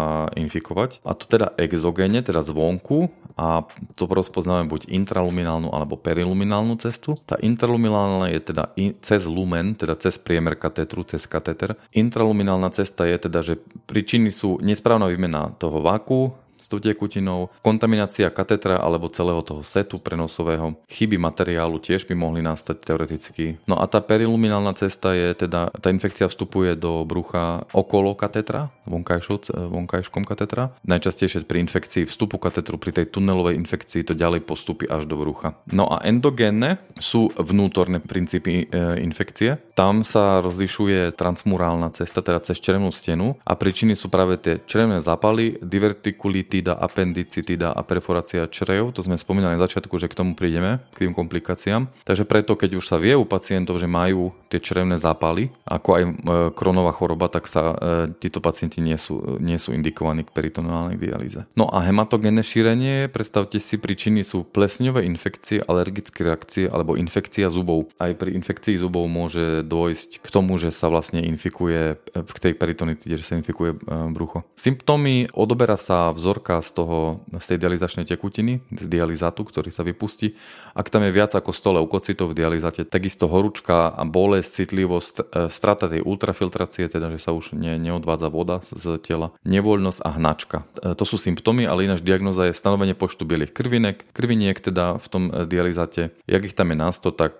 infikovať. 0.51 0.99
A 1.07 1.15
to 1.15 1.23
teda 1.31 1.55
exogéne, 1.55 2.19
teda 2.19 2.43
zvonku 2.43 3.07
a 3.39 3.63
to 3.95 4.03
rozpoznáme 4.03 4.67
buď 4.67 4.91
intraluminálnu 4.91 5.71
alebo 5.71 5.95
periluminálnu 5.95 6.75
cestu. 6.83 7.15
Tá 7.23 7.39
intraluminálna 7.39 8.27
je 8.35 8.39
teda 8.43 8.63
in, 8.75 8.91
cez 8.99 9.23
lumen, 9.23 9.71
teda 9.79 9.95
cez 9.95 10.19
priemer 10.19 10.59
katetru, 10.59 11.07
cez 11.07 11.23
kateter. 11.23 11.79
Intraluminálna 11.95 12.67
cesta 12.75 13.07
je 13.07 13.15
teda, 13.15 13.39
že 13.39 13.55
príčiny 13.87 14.27
sú 14.27 14.59
nesprávna 14.59 15.07
výmena 15.07 15.55
toho 15.55 15.79
váku, 15.79 16.35
s 16.61 16.69
tou 16.69 16.77
tekutinou, 16.77 17.49
kontaminácia 17.65 18.29
katetra 18.29 18.77
alebo 18.77 19.09
celého 19.09 19.41
toho 19.41 19.65
setu 19.65 19.97
prenosového, 19.97 20.77
chyby 20.85 21.17
materiálu 21.17 21.81
tiež 21.81 22.05
by 22.05 22.13
mohli 22.13 22.45
nastať 22.45 22.85
teoreticky. 22.85 23.57
No 23.65 23.81
a 23.81 23.89
tá 23.89 23.97
periluminálna 23.97 24.77
cesta 24.77 25.17
je 25.17 25.33
teda, 25.33 25.73
tá 25.73 25.89
infekcia 25.89 26.29
vstupuje 26.29 26.77
do 26.77 27.01
brucha 27.01 27.65
okolo 27.73 28.13
katetra, 28.13 28.69
vonkajškom 28.85 30.21
katetra. 30.21 30.69
Najčastejšie 30.85 31.49
pri 31.49 31.65
infekcii 31.65 32.05
vstupu 32.05 32.37
katetru, 32.37 32.77
pri 32.77 32.93
tej 32.93 33.09
tunelovej 33.09 33.57
infekcii 33.57 34.05
to 34.05 34.13
ďalej 34.13 34.45
postupí 34.45 34.85
až 34.85 35.09
do 35.09 35.17
brucha. 35.17 35.57
No 35.73 35.89
a 35.89 36.03
endogénne 36.05 36.77
sú 37.01 37.33
vnútorné 37.33 38.03
princípy 38.03 38.67
e, 38.69 39.01
infekcie. 39.01 39.57
Tam 39.73 40.05
sa 40.05 40.43
rozlišuje 40.43 41.15
transmurálna 41.15 41.89
cesta, 41.95 42.21
teda 42.21 42.43
cez 42.43 42.59
červenú 42.61 42.91
stenu 42.91 43.39
a 43.41 43.55
príčiny 43.57 43.95
sú 43.97 44.11
práve 44.11 44.37
tie 44.37 44.59
červené 44.67 44.99
zápaly, 44.99 45.57
divertikulit 45.63 46.50
cystitída, 46.51 46.75
appendicitída 46.75 47.71
a 47.71 47.79
perforácia 47.87 48.43
črejov. 48.43 48.91
To 48.99 49.01
sme 49.07 49.15
spomínali 49.15 49.55
na 49.55 49.63
začiatku, 49.63 49.95
že 49.95 50.11
k 50.11 50.19
tomu 50.19 50.35
prídeme, 50.35 50.83
k 50.91 51.07
tým 51.07 51.15
komplikáciám. 51.15 51.87
Takže 52.03 52.27
preto, 52.27 52.59
keď 52.59 52.75
už 52.75 52.83
sa 52.91 52.99
vie 52.99 53.15
u 53.15 53.23
pacientov, 53.23 53.79
že 53.79 53.87
majú 53.87 54.35
tie 54.51 54.59
črevné 54.59 54.99
zápaly, 54.99 55.47
ako 55.63 55.89
aj 55.95 56.03
e, 56.03 56.11
kronová 56.51 56.91
choroba, 56.91 57.31
tak 57.31 57.47
sa 57.47 57.71
e, 57.71 57.75
títo 58.19 58.43
pacienti 58.43 58.83
nie 58.83 58.99
sú, 58.99 59.39
nie 59.39 59.55
sú 59.55 59.71
indikovaní 59.71 60.27
k 60.27 60.35
peritoneálnej 60.35 60.99
dialýze. 60.99 61.47
No 61.55 61.71
a 61.71 61.87
hematogénne 61.87 62.43
šírenie, 62.43 63.07
predstavte 63.07 63.63
si, 63.63 63.79
príčiny 63.79 64.27
sú 64.27 64.43
plesňové 64.43 65.07
infekcie, 65.07 65.63
alergické 65.63 66.27
reakcie 66.27 66.67
alebo 66.67 66.99
infekcia 66.99 67.47
zubov. 67.47 67.87
Aj 67.95 68.11
pri 68.11 68.35
infekcii 68.35 68.75
zubov 68.75 69.07
môže 69.07 69.63
dôjsť 69.63 70.19
k 70.19 70.27
tomu, 70.27 70.59
že 70.59 70.75
sa 70.75 70.91
vlastne 70.91 71.23
infikuje 71.23 71.95
v 72.11 72.31
e, 72.35 72.41
tej 72.43 72.59
peritonitide, 72.59 73.15
že 73.15 73.23
sa 73.23 73.39
infikuje 73.39 73.79
brucho. 74.11 74.43
Symptómy 74.59 75.31
odoberá 75.31 75.79
sa 75.79 76.11
vzor 76.11 76.40
vzorka 76.41 76.61
z, 76.65 76.69
toho, 76.73 76.97
z 77.37 77.45
tej 77.45 77.57
dializačnej 77.61 78.05
tekutiny, 78.09 78.65
z 78.73 78.85
dializatu, 78.89 79.45
ktorý 79.45 79.69
sa 79.69 79.85
vypustí. 79.85 80.33
Ak 80.73 80.89
tam 80.89 81.05
je 81.05 81.13
viac 81.13 81.37
ako 81.37 81.53
100 81.53 81.77
leukocitov 81.77 82.33
v 82.33 82.37
dializate, 82.41 82.81
takisto 82.81 83.29
horúčka 83.29 83.93
a 83.93 84.01
bolesť, 84.01 84.65
citlivosť, 84.65 85.15
e, 85.21 85.23
strata 85.53 85.85
tej 85.85 86.01
ultrafiltrácie, 86.01 86.89
teda 86.89 87.13
že 87.13 87.21
sa 87.21 87.31
už 87.37 87.53
ne, 87.53 87.77
neodvádza 87.77 88.27
voda 88.33 88.65
z 88.73 88.97
tela, 89.05 89.29
nevoľnosť 89.45 89.99
a 90.01 90.09
hnačka. 90.17 90.57
E, 90.81 90.97
to 90.97 91.05
sú 91.05 91.21
symptómy, 91.21 91.69
ale 91.69 91.85
ináč 91.85 92.01
diagnoza 92.01 92.49
je 92.49 92.57
stanovenie 92.57 92.97
počtu 92.97 93.21
bielých 93.21 93.53
krvinek, 93.53 94.09
krviniek 94.17 94.57
teda 94.57 94.97
v 94.97 95.07
tom 95.07 95.23
e, 95.29 95.45
dializate. 95.45 96.17
Jak 96.25 96.41
ich 96.41 96.57
tam 96.57 96.73
je 96.73 96.77
na 96.81 96.89
100, 96.89 97.13
tak 97.13 97.33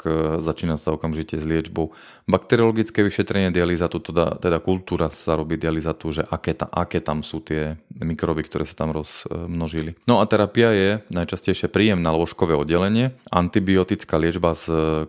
začína 0.43 0.77
sa 0.77 0.93
okamžite 0.93 1.41
s 1.41 1.45
liečbou. 1.47 1.95
Bakteriologické 2.29 3.01
vyšetrenie 3.01 3.49
dializatu, 3.49 3.97
teda, 3.97 4.37
teda 4.37 4.61
kultúra 4.61 5.09
sa 5.09 5.33
robí 5.33 5.57
dializatu, 5.57 6.13
že 6.13 6.23
aké, 6.27 6.53
ta, 6.53 6.69
aké 6.69 7.01
tam 7.01 7.25
sú 7.25 7.41
tie 7.41 7.79
mikroby, 7.97 8.43
ktoré 8.45 8.67
sa 8.67 8.83
tam 8.83 8.90
rozmnožili. 8.91 9.95
No 10.06 10.19
a 10.19 10.27
terapia 10.27 10.69
je 10.71 10.89
najčastejšie 11.10 11.71
príjem 11.71 12.04
na 12.04 12.12
lôžkové 12.12 12.54
oddelenie, 12.56 13.15
antibiotická 13.32 14.19
liečba 14.19 14.54
s 14.54 14.67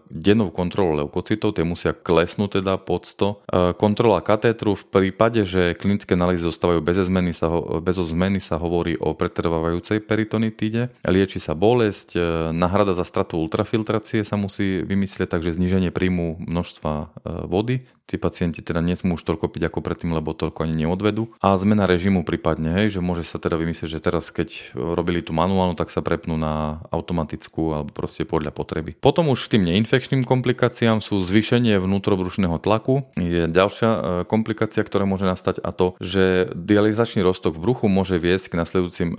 dennou 0.08 0.54
kontrolou 0.54 1.04
leukocitov, 1.04 1.58
tie 1.58 1.66
musia 1.66 1.92
klesnúť 1.92 2.62
teda 2.62 2.78
pod 2.78 3.04
100. 3.04 3.76
Kontrola 3.76 4.22
katétru 4.22 4.78
v 4.78 4.84
prípade, 4.86 5.42
že 5.42 5.74
klinické 5.74 6.14
analýzy 6.14 6.46
zostávajú 6.46 6.78
bez 6.84 7.02
zmeny 7.02 7.34
sa, 7.34 7.50
bez 7.82 7.96
zmeny 7.98 8.38
sa 8.38 8.60
hovorí 8.60 8.94
o 9.00 9.16
pretrvávajúcej 9.16 10.04
peritonitíde. 10.04 10.94
Lieči 11.02 11.42
sa 11.42 11.56
bolesť, 11.58 12.14
nahrada 12.52 12.92
za 12.92 13.02
stratu 13.02 13.40
ultrafiltrácie 13.40 14.22
sa 14.22 14.36
musí 14.36 14.84
vymyslieť, 14.84 15.32
takže 15.32 15.56
zníženie 15.56 15.90
príjmu 15.90 16.38
množstva 16.44 17.24
vody, 17.48 17.88
tí 18.04 18.20
pacienti 18.20 18.60
teda 18.60 18.84
nesmú 18.84 19.16
už 19.16 19.24
toľko 19.24 19.48
piť 19.48 19.72
ako 19.72 19.80
predtým, 19.80 20.12
lebo 20.12 20.36
toľko 20.36 20.68
ani 20.68 20.84
neodvedú. 20.84 21.32
A 21.40 21.56
zmena 21.56 21.88
režimu 21.88 22.28
prípadne, 22.28 22.84
hej, 22.84 22.98
že 22.98 23.00
môže 23.00 23.24
sa 23.24 23.40
teda 23.40 23.56
vymyslieť, 23.56 23.71
že 23.80 24.02
teraz 24.02 24.28
keď 24.28 24.76
robili 24.76 25.24
tú 25.24 25.32
manuálnu, 25.32 25.72
tak 25.72 25.88
sa 25.88 26.04
prepnú 26.04 26.36
na 26.36 26.84
automatickú 26.92 27.72
alebo 27.72 27.90
proste 27.94 28.28
podľa 28.28 28.52
potreby. 28.52 28.92
Potom 29.00 29.32
už 29.32 29.48
tým 29.48 29.64
neinfekčným 29.64 30.28
komplikáciám 30.28 31.00
sú 31.00 31.22
zvýšenie 31.24 31.80
vnútrobrušného 31.80 32.60
tlaku. 32.60 33.08
Je 33.16 33.48
ďalšia 33.48 33.90
e, 33.90 33.98
komplikácia, 34.28 34.84
ktorá 34.84 35.08
môže 35.08 35.24
nastať 35.24 35.62
a 35.62 35.70
to, 35.72 35.96
že 36.02 36.52
dializačný 36.52 37.24
roztok 37.24 37.56
v 37.56 37.62
bruchu 37.62 37.86
môže 37.88 38.18
viesť 38.18 38.52
k 38.52 38.58
nasledujúcim 38.60 39.08
e, 39.14 39.16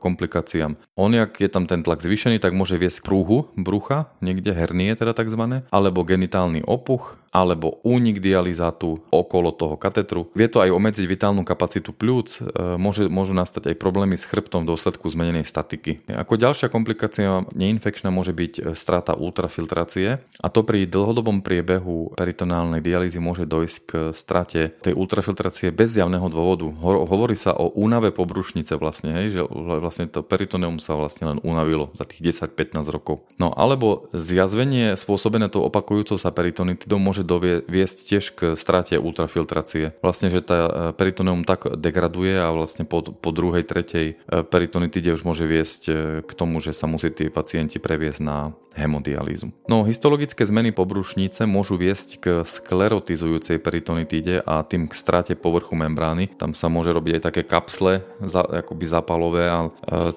komplikáciám. 0.00 0.80
On, 0.98 1.12
ak 1.12 1.38
je 1.38 1.50
tam 1.52 1.68
ten 1.68 1.84
tlak 1.84 2.00
zvýšený, 2.00 2.40
tak 2.40 2.56
môže 2.56 2.80
viesť 2.80 3.04
k 3.04 3.06
prúhu 3.12 3.52
brucha, 3.54 4.08
niekde 4.24 4.56
hernie 4.56 4.96
teda 4.96 5.12
takzvané, 5.12 5.68
alebo 5.68 6.02
genitálny 6.02 6.64
opuch, 6.64 7.20
alebo 7.32 7.80
únik 7.80 8.20
dializátu 8.20 9.00
okolo 9.08 9.52
toho 9.52 9.80
katetru. 9.80 10.28
Vie 10.36 10.48
to 10.52 10.60
aj 10.60 10.68
omedziť 10.68 11.04
vitálnu 11.08 11.48
kapacitu 11.48 11.92
pľúc, 11.92 12.28
e, 12.40 12.76
môže, 12.76 13.08
môžu 13.08 13.36
nastať 13.36 13.72
aj 13.72 13.76
problémy 13.76 13.91
s 13.92 14.24
chrbtom 14.24 14.64
v 14.64 14.70
dôsledku 14.72 15.06
zmenenej 15.12 15.44
statiky. 15.44 16.04
Ako 16.08 16.40
ďalšia 16.40 16.72
komplikácia 16.72 17.44
neinfekčná 17.52 18.08
môže 18.08 18.32
byť 18.32 18.52
e, 18.58 18.62
strata 18.72 19.12
ultrafiltrácie 19.12 20.24
a 20.40 20.48
to 20.48 20.64
pri 20.64 20.88
dlhodobom 20.88 21.44
priebehu 21.44 22.16
peritoneálnej 22.16 22.80
dialýzy 22.80 23.20
môže 23.20 23.44
dojsť 23.44 23.78
k 23.84 23.90
strate 24.16 24.72
tej 24.80 24.96
ultrafiltrácie 24.96 25.70
bez 25.70 25.92
zjavného 25.92 26.26
dôvodu. 26.32 26.66
Hovorí 26.82 27.36
sa 27.36 27.52
o 27.52 27.68
únave 27.72 28.10
pobrušnice 28.10 28.80
vlastne, 28.80 29.12
hej, 29.12 29.26
že 29.36 29.42
vlastne 29.80 30.08
to 30.08 30.24
peritoneum 30.24 30.80
sa 30.80 30.96
vlastne 30.96 31.36
len 31.36 31.38
unavilo 31.44 31.92
za 31.94 32.08
tých 32.08 32.34
10-15 32.34 32.88
rokov. 32.88 33.24
No 33.36 33.52
alebo 33.52 34.08
zjazvenie 34.16 34.96
spôsobené 34.96 35.52
tou 35.52 35.62
opakujúcou 35.66 36.16
sa 36.16 36.32
peritonitidou 36.32 36.96
môže 36.96 37.26
doviesť 37.26 37.98
tiež 38.08 38.24
k 38.32 38.40
strate 38.54 38.96
ultrafiltrácie. 38.96 39.92
Vlastne, 40.00 40.32
že 40.32 40.40
tá 40.40 40.58
e, 40.64 40.70
peritoneum 40.96 41.42
tak 41.42 41.66
degraduje 41.76 42.38
a 42.38 42.48
vlastne 42.54 42.86
po, 42.86 43.02
po 43.02 43.30
druhej, 43.34 43.66
tretej 43.72 44.06
e, 44.12 44.14
peritonitide 44.44 45.16
už 45.16 45.24
môže 45.24 45.48
viesť 45.48 45.82
e, 45.88 45.92
k 46.20 46.30
tomu, 46.36 46.60
že 46.60 46.76
sa 46.76 46.84
musí 46.84 47.08
tí 47.08 47.32
pacienti 47.32 47.80
previesť 47.80 48.20
na 48.20 48.52
hemodialýzu. 48.76 49.52
No, 49.68 49.84
histologické 49.84 50.44
zmeny 50.44 50.72
pobrušnice 50.72 51.44
môžu 51.48 51.76
viesť 51.76 52.08
k 52.20 52.26
sklerotizujúcej 52.42 53.60
peritonitíde 53.60 54.44
a 54.44 54.64
tým 54.64 54.88
k 54.88 54.94
strate 54.96 55.34
povrchu 55.36 55.76
membrány. 55.76 56.32
Tam 56.36 56.56
sa 56.56 56.72
môže 56.72 56.92
robiť 56.92 57.20
aj 57.20 57.22
také 57.32 57.42
kapsle, 57.44 58.04
za, 58.20 58.42
akoby 58.42 58.84
zapalové 58.88 59.44
a 59.48 59.68
e, 59.68 59.70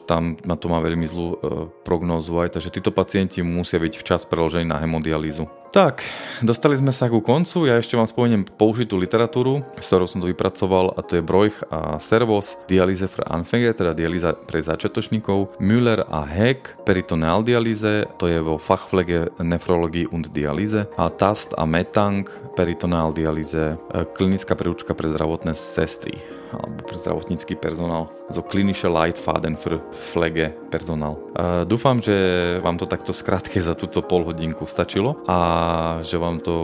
tam 0.08 0.40
na 0.44 0.56
to 0.56 0.72
má 0.72 0.80
veľmi 0.80 1.08
zlú 1.08 1.28
e, 1.34 1.38
prognózu 1.84 2.36
aj, 2.40 2.58
takže 2.58 2.74
títo 2.74 2.92
pacienti 2.96 3.44
musia 3.44 3.80
byť 3.80 3.94
včas 4.00 4.24
preložení 4.28 4.68
na 4.68 4.80
hemodialýzu. 4.80 5.66
Tak, 5.76 6.08
dostali 6.40 6.80
sme 6.80 6.96
sa 6.96 7.12
ku 7.12 7.20
koncu. 7.20 7.68
Ja 7.68 7.76
ešte 7.76 8.00
vám 8.00 8.08
spomeniem 8.08 8.48
použitú 8.48 8.96
literatúru, 8.96 9.60
s 9.76 9.92
ktorou 9.92 10.08
som 10.08 10.24
to 10.24 10.32
vypracoval 10.32 10.96
a 10.96 11.04
to 11.04 11.20
je 11.20 11.28
Brojch 11.28 11.68
a 11.68 12.00
Servos, 12.00 12.56
dialýze 12.72 13.12
for 13.12 13.28
Anfänger, 13.28 13.76
teda 13.76 13.92
dialýza 13.92 14.40
pre 14.40 14.64
začiatočníkov, 14.64 15.60
Müller 15.60 16.08
a 16.08 16.24
Heck, 16.24 16.80
peritoneal 16.88 17.44
dialýze, 17.44 18.08
to 18.16 18.32
je 18.32 18.40
vo 18.46 18.62
Fachpflege 18.62 19.34
Nefrologii 19.42 20.08
und 20.14 20.30
Dialyse 20.30 20.86
a 20.96 21.10
TAST 21.10 21.58
a 21.58 21.66
METANG, 21.66 22.30
peritoneal 22.54 23.10
dialýze, 23.12 23.82
klinická 24.14 24.54
príručka 24.54 24.94
pre 24.94 25.10
zdravotné 25.10 25.58
sestry 25.58 26.22
alebo 26.56 26.88
pre 26.88 26.96
zdravotnícky 26.96 27.60
personál 27.60 28.08
zo 28.32 28.42
klinische 28.42 28.88
Leitfaden 28.88 29.60
für 29.60 29.84
Pflege 29.92 30.56
personál. 30.72 31.20
E, 31.36 31.68
dúfam, 31.68 32.00
že 32.00 32.16
vám 32.64 32.80
to 32.80 32.88
takto 32.88 33.12
skrátke 33.12 33.60
za 33.60 33.76
túto 33.76 34.00
pol 34.02 34.24
hodinku 34.24 34.64
stačilo 34.66 35.20
a 35.28 36.00
že 36.02 36.16
vám 36.16 36.40
to 36.42 36.56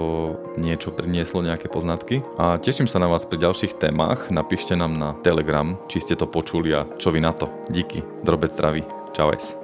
niečo 0.58 0.96
prinieslo, 0.96 1.44
nejaké 1.44 1.67
poznatky. 1.67 2.24
A 2.39 2.58
teším 2.58 2.88
sa 2.88 3.04
na 3.04 3.12
vás 3.12 3.28
pri 3.28 3.41
ďalších 3.41 3.78
témach. 3.78 4.32
Napíšte 4.32 4.74
nám 4.80 4.96
na 4.96 5.10
Telegram, 5.22 5.78
či 5.91 6.02
ste 6.02 6.15
to 6.15 6.30
počuli 6.30 6.72
a 6.72 6.88
čo 6.98 7.12
vy 7.12 7.20
na 7.20 7.36
to. 7.36 7.52
Díky, 7.70 8.02
drobec 8.24 8.56
zdraví. 8.56 8.86
Čau. 9.12 9.61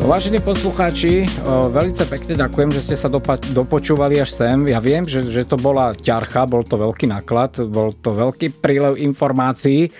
Vážení 0.00 0.40
poslucháči, 0.40 1.28
veľmi 1.44 1.92
pekne 1.92 2.32
ďakujem, 2.32 2.72
že 2.72 2.80
ste 2.82 2.96
sa 2.96 3.12
dopa- 3.12 3.36
dopočúvali 3.36 4.16
až 4.16 4.32
sem. 4.32 4.66
Ja 4.66 4.80
viem, 4.80 5.04
že, 5.04 5.28
že 5.28 5.44
to 5.44 5.60
bola 5.60 5.92
ťarcha, 5.92 6.48
bol 6.48 6.64
to 6.64 6.80
veľký 6.80 7.06
náklad, 7.12 7.60
bol 7.68 7.92
to 7.92 8.16
veľký 8.16 8.64
prílev 8.64 8.96
informácií. 8.96 9.92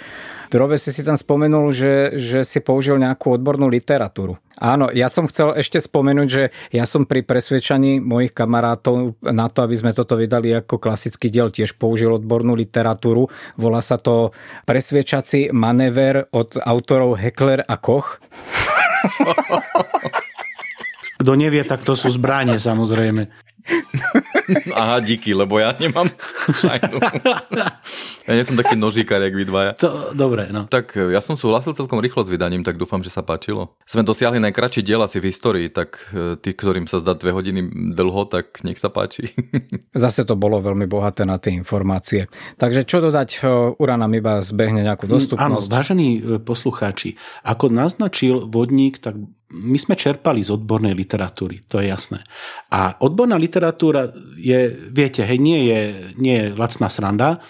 Drobe 0.51 0.83
si 0.83 0.91
si 0.91 1.07
tam 1.07 1.15
spomenul, 1.15 1.71
že, 1.71 2.19
že 2.19 2.43
si 2.43 2.59
použil 2.59 2.99
nejakú 2.99 3.39
odbornú 3.39 3.71
literatúru. 3.71 4.35
Áno, 4.59 4.91
ja 4.91 5.07
som 5.07 5.31
chcel 5.31 5.55
ešte 5.55 5.79
spomenúť, 5.79 6.29
že 6.29 6.51
ja 6.75 6.85
som 6.85 7.07
pri 7.07 7.23
presvedčaní 7.23 8.03
mojich 8.03 8.35
kamarátov 8.35 9.15
na 9.23 9.47
to, 9.47 9.63
aby 9.63 9.79
sme 9.79 9.95
toto 9.95 10.19
vydali 10.19 10.51
ako 10.53 10.83
klasický 10.83 11.31
diel, 11.31 11.55
tiež 11.55 11.79
použil 11.79 12.19
odbornú 12.19 12.59
literatúru. 12.59 13.31
Volá 13.55 13.79
sa 13.79 13.95
to 13.95 14.35
Presviečací 14.67 15.55
manéver 15.55 16.27
od 16.35 16.59
autorov 16.61 17.17
Heckler 17.17 17.63
a 17.63 17.79
Koch. 17.79 18.19
Kto 21.21 21.33
nevie, 21.37 21.63
tak 21.69 21.85
to 21.85 21.93
sú 21.93 22.09
zbranie 22.09 22.57
samozrejme. 22.57 23.29
Aha, 24.81 25.01
díky, 25.01 25.35
lebo 25.35 25.59
ja 25.59 25.75
nemám 25.77 26.11
šajnu. 26.51 26.99
Ja 28.31 28.39
nie 28.39 28.47
som 28.47 28.55
taký 28.55 28.79
nožíkar, 28.79 29.19
jak 29.27 29.35
vy 29.35 29.45
dvaja. 29.49 29.73
To, 29.83 30.15
dobre, 30.15 30.47
no. 30.55 30.71
Tak 30.71 30.95
e, 30.95 31.11
ja 31.11 31.19
som 31.19 31.35
súhlasil 31.35 31.75
celkom 31.75 31.99
rýchlo 31.99 32.23
s 32.23 32.31
vydaním, 32.31 32.63
tak 32.63 32.79
dúfam, 32.79 33.03
že 33.03 33.11
sa 33.11 33.27
páčilo. 33.27 33.75
Sme 33.89 34.07
dosiahli 34.07 34.39
najkračší 34.39 34.87
diel 34.87 35.03
asi 35.03 35.19
v 35.19 35.35
histórii, 35.35 35.67
tak 35.67 35.99
e, 36.15 36.39
tí, 36.39 36.55
ktorým 36.55 36.87
sa 36.87 37.03
zdá 37.03 37.19
dve 37.19 37.35
hodiny 37.35 37.67
dlho, 37.91 38.31
tak 38.31 38.63
nech 38.63 38.79
sa 38.79 38.87
páči. 38.87 39.35
Zase 39.97 40.23
to 40.23 40.39
bolo 40.39 40.63
veľmi 40.63 40.87
bohaté 40.87 41.27
na 41.27 41.43
tie 41.43 41.51
informácie. 41.57 42.31
Takže 42.55 42.87
čo 42.87 43.03
dodať, 43.03 43.29
e, 43.41 43.75
Ura 43.83 43.99
nám 43.99 44.15
iba 44.15 44.39
zbehne 44.45 44.87
nejakú 44.87 45.09
mm, 45.09 45.13
dostupnosť. 45.17 45.67
Áno, 45.67 45.75
vážení 45.75 46.23
poslucháči, 46.47 47.19
ako 47.43 47.67
naznačil 47.73 48.47
vodník, 48.47 49.03
tak 49.03 49.19
my 49.51 49.79
sme 49.83 49.99
čerpali 49.99 50.47
z 50.47 50.55
odbornej 50.55 50.95
literatúry, 50.95 51.67
to 51.67 51.83
je 51.83 51.91
jasné. 51.91 52.23
A 52.71 52.95
odborná 53.03 53.35
literatúra 53.35 53.50
je, 54.39 54.71
viete, 54.95 55.27
hej, 55.27 55.39
nie 55.43 55.67
je, 55.67 55.81
nie 56.17 56.37
je 56.39 56.47
lacná 56.55 56.87
sranda 56.87 57.43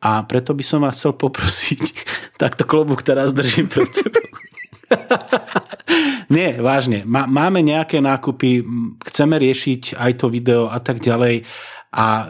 a 0.00 0.24
preto 0.24 0.56
by 0.56 0.64
som 0.64 0.80
vás 0.80 0.96
chcel 0.96 1.18
poprosiť, 1.18 1.84
takto 2.42 2.64
klobúk 2.64 3.04
teraz 3.04 3.36
držím 3.36 3.68
pred 3.68 3.90
sebou. 3.92 4.24
nie, 6.34 6.56
vážne, 6.56 7.04
má, 7.04 7.28
máme 7.28 7.60
nejaké 7.60 8.00
nákupy, 8.00 8.64
chceme 9.12 9.36
riešiť 9.36 10.00
aj 10.00 10.12
to 10.16 10.26
video 10.32 10.72
a 10.72 10.80
tak 10.80 10.98
ďalej 10.98 11.44
a 11.90 12.06
e, 12.06 12.26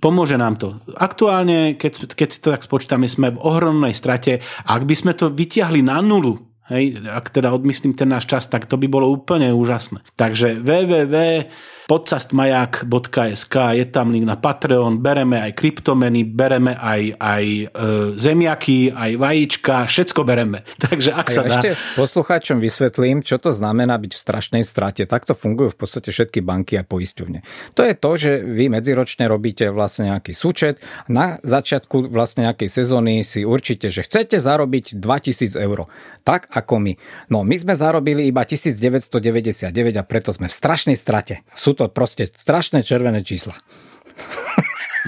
pomôže 0.00 0.40
nám 0.40 0.56
to. 0.56 0.80
Aktuálne, 0.96 1.76
keď, 1.76 2.16
keď 2.16 2.28
si 2.28 2.38
to 2.40 2.48
tak 2.52 2.64
spočítame, 2.64 3.06
sme 3.08 3.32
v 3.32 3.42
ohromnej 3.44 3.92
strate 3.92 4.40
ak 4.64 4.82
by 4.88 4.94
sme 4.96 5.12
to 5.12 5.32
vyťahli 5.32 5.80
na 5.84 6.00
nulu, 6.00 6.50
Hej, 6.70 7.02
ak 7.02 7.34
teda 7.34 7.50
odmyslím 7.50 7.98
ten 7.98 8.06
náš 8.06 8.30
čas, 8.30 8.46
tak 8.46 8.70
to 8.70 8.78
by 8.78 8.86
bolo 8.86 9.10
úplne 9.10 9.50
úžasné. 9.50 10.06
Takže 10.14 10.62
www 10.62 11.50
podcastmajak.sk, 11.90 13.54
je 13.74 13.86
tam 13.90 14.14
link 14.14 14.22
na 14.22 14.38
Patreon, 14.38 15.02
bereme 15.02 15.42
aj 15.42 15.58
kryptomeny, 15.58 16.22
bereme 16.22 16.78
aj, 16.78 17.18
aj 17.18 17.44
e, 17.50 17.64
zemiaky, 18.14 18.94
aj 18.94 19.18
vajíčka, 19.18 19.90
všetko 19.90 20.22
bereme. 20.22 20.62
Takže 20.86 21.10
ak 21.10 21.26
sa 21.26 21.42
dá... 21.42 21.58
Ešte 21.58 21.74
poslucháčom 21.98 22.62
vysvetlím, 22.62 23.26
čo 23.26 23.42
to 23.42 23.50
znamená 23.50 23.98
byť 23.98 24.12
v 24.14 24.20
strašnej 24.22 24.62
strate. 24.62 25.02
Takto 25.02 25.34
fungujú 25.34 25.74
v 25.74 25.78
podstate 25.82 26.14
všetky 26.14 26.38
banky 26.46 26.78
a 26.78 26.86
poisťovne. 26.86 27.42
To 27.74 27.82
je 27.82 27.94
to, 27.98 28.10
že 28.14 28.30
vy 28.38 28.70
medziročne 28.70 29.26
robíte 29.26 29.66
vlastne 29.74 30.14
nejaký 30.14 30.30
súčet. 30.30 30.78
Na 31.10 31.42
začiatku 31.42 32.06
vlastne 32.06 32.46
nejakej 32.46 32.70
sezóny 32.70 33.26
si 33.26 33.42
určite, 33.42 33.90
že 33.90 34.06
chcete 34.06 34.38
zarobiť 34.38 34.94
2000 34.94 35.58
eur. 35.58 35.90
Tak 36.22 36.54
ako 36.54 36.86
my. 36.86 36.92
No 37.34 37.42
my 37.42 37.56
sme 37.58 37.74
zarobili 37.74 38.30
iba 38.30 38.46
1999 38.46 39.74
a 39.74 40.02
preto 40.06 40.30
sme 40.30 40.46
v 40.46 40.54
strašnej 40.54 40.94
strate. 40.94 41.42
Sú 41.58 41.79
to 41.80 41.88
proste 41.88 42.28
strašné 42.28 42.84
červené 42.84 43.24
čísla. 43.24 43.56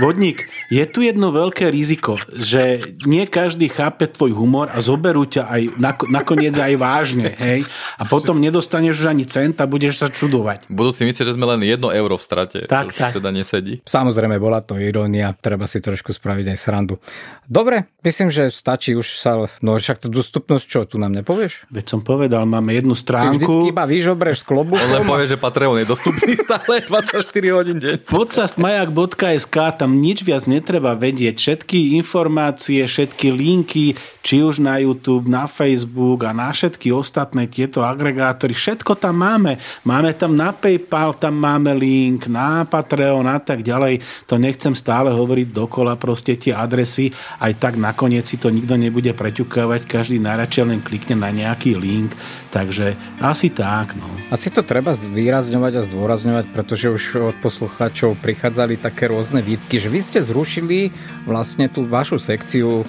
Vodník, 0.01 0.49
je 0.73 0.81
tu 0.89 1.05
jedno 1.05 1.29
veľké 1.37 1.69
riziko, 1.69 2.17
že 2.33 2.97
nie 3.05 3.29
každý 3.29 3.69
chápe 3.69 4.09
tvoj 4.09 4.33
humor 4.33 4.73
a 4.73 4.81
zoberú 4.81 5.29
ťa 5.29 5.45
aj 5.45 5.63
nakoniec 6.09 6.57
aj 6.57 6.81
vážne, 6.81 7.29
hej? 7.37 7.69
A 8.01 8.09
potom 8.09 8.41
nedostaneš 8.41 9.05
už 9.05 9.13
ani 9.13 9.29
cent 9.29 9.61
a 9.61 9.69
budeš 9.69 10.01
sa 10.01 10.09
čudovať. 10.09 10.73
Budú 10.73 10.97
si 10.97 11.05
myslieť, 11.05 11.29
že 11.29 11.37
sme 11.37 11.45
len 11.45 11.61
jedno 11.69 11.93
euro 11.93 12.17
v 12.17 12.25
strate. 12.25 12.65
Tak, 12.65 12.97
tak. 12.97 13.21
teda 13.21 13.29
nesedí. 13.29 13.85
Samozrejme, 13.85 14.41
bola 14.41 14.65
to 14.65 14.81
irónia, 14.81 15.37
treba 15.37 15.69
si 15.69 15.85
trošku 15.85 16.17
spraviť 16.17 16.57
aj 16.57 16.59
srandu. 16.59 16.97
Dobre, 17.45 17.85
myslím, 18.01 18.33
že 18.33 18.49
stačí 18.49 18.97
už 18.97 19.21
sa... 19.21 19.45
No 19.61 19.77
však 19.77 20.01
to 20.01 20.09
dostupnosť, 20.09 20.65
čo 20.65 20.81
tu 20.89 20.97
nám 20.97 21.13
nepovieš? 21.13 21.69
Veď 21.69 21.85
som 21.93 22.01
povedal, 22.01 22.49
máme 22.49 22.73
jednu 22.73 22.97
stránku. 22.97 23.37
Ty 23.37 23.45
vždycky 23.45 23.69
iba 23.69 23.85
vyžobreš 23.85 24.41
z 24.41 24.45
klobu. 24.49 24.81
On 24.81 24.89
len 24.89 25.05
povie, 25.05 25.29
že 25.29 25.37
Patreon 25.37 25.77
je 25.85 25.85
dostupný 25.85 26.33
stále 26.41 26.81
24 26.89 27.21
hodín 27.53 27.77
deň. 27.77 28.09
Podcastmajak.sk 28.09 29.82
tam 29.83 29.99
nič 29.99 30.23
viac 30.23 30.47
netreba 30.47 30.95
vedieť. 30.95 31.35
Všetky 31.35 31.99
informácie, 31.99 32.87
všetky 32.87 33.35
linky, 33.35 33.99
či 34.23 34.39
už 34.39 34.63
na 34.63 34.79
YouTube, 34.79 35.27
na 35.27 35.51
Facebook 35.51 36.23
a 36.23 36.31
na 36.31 36.55
všetky 36.55 36.95
ostatné 36.95 37.51
tieto 37.51 37.83
agregátory, 37.83 38.55
všetko 38.55 38.95
tam 38.95 39.19
máme. 39.19 39.59
Máme 39.83 40.15
tam 40.15 40.39
na 40.39 40.55
PayPal, 40.55 41.19
tam 41.19 41.35
máme 41.35 41.75
link, 41.75 42.31
na 42.31 42.63
Patreon 42.63 43.27
a 43.27 43.43
tak 43.43 43.67
ďalej. 43.67 43.99
To 44.31 44.39
nechcem 44.39 44.79
stále 44.79 45.11
hovoriť 45.11 45.51
dokola, 45.51 45.99
proste 45.99 46.39
tie 46.39 46.55
adresy, 46.55 47.11
aj 47.43 47.59
tak 47.59 47.75
nakoniec 47.75 48.23
si 48.31 48.39
to 48.39 48.55
nikto 48.55 48.79
nebude 48.79 49.11
preťukávať, 49.11 49.91
každý 49.91 50.23
najradšej 50.23 50.65
len 50.69 50.79
klikne 50.79 51.19
na 51.19 51.35
nejaký 51.35 51.75
link, 51.75 52.15
takže 52.55 52.95
asi 53.19 53.51
tak. 53.51 53.99
No. 53.99 54.07
Asi 54.31 54.53
to 54.53 54.63
treba 54.63 54.95
zvýrazňovať 54.95 55.73
a 55.81 55.87
zdôrazňovať, 55.91 56.45
pretože 56.55 56.87
už 56.87 57.35
od 57.35 57.37
poslucháčov 57.43 58.21
prichádzali 58.21 58.79
také 58.79 59.11
rôzne 59.11 59.43
výtky 59.43 59.72
výtky, 59.73 59.81
že 59.81 59.89
vy 59.89 60.01
ste 60.05 60.21
zrušili 60.21 60.93
vlastne 61.25 61.65
tú 61.73 61.89
vašu 61.89 62.21
sekciu 62.21 62.85
uh, 62.85 62.87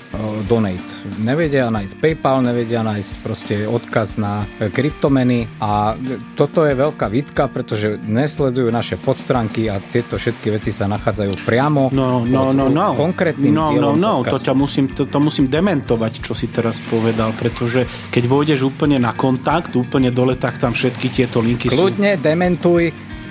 Donate. 0.51 0.84
Nevedia 1.23 1.71
nájsť 1.71 1.95
PayPal, 1.95 2.43
nevedia 2.43 2.84
nájsť 2.84 3.11
proste 3.23 3.55
odkaz 3.63 4.19
na 4.19 4.43
e, 4.59 4.67
kryptomeny 4.67 5.47
a 5.63 5.95
toto 6.36 6.67
je 6.67 6.75
veľká 6.75 7.07
výtka, 7.07 7.47
pretože 7.47 7.95
nesledujú 8.03 8.67
naše 8.67 8.99
podstránky 8.99 9.71
a 9.71 9.79
tieto 9.79 10.19
všetky 10.19 10.59
veci 10.59 10.75
sa 10.75 10.91
nachádzajú 10.91 11.47
priamo 11.47 11.88
no, 11.95 12.27
no, 12.27 12.51
no, 12.51 12.67
no. 12.67 12.91
konkrétnym 12.97 13.53
no, 13.55 13.71
no, 13.71 13.95
no, 13.95 14.13
to, 14.27 14.36
ťa 14.41 14.51
musím, 14.51 14.91
to, 14.91 15.07
to 15.07 15.19
musím 15.23 15.47
dementovať, 15.47 16.19
čo 16.19 16.36
si 16.36 16.51
teraz 16.51 16.84
povedal, 16.91 17.31
pretože 17.38 17.88
keď 18.11 18.23
vôjdeš 18.27 18.67
úplne 18.67 18.99
na 18.99 19.15
kontakt, 19.15 19.71
úplne 19.79 20.11
dole, 20.11 20.36
tak 20.36 20.59
tam 20.59 20.75
všetky 20.75 21.07
tieto 21.13 21.39
linky 21.39 21.71
Kľudne 21.71 21.79
sú. 21.79 21.86
Kľudne 21.95 22.11
dementuj, 22.19 22.81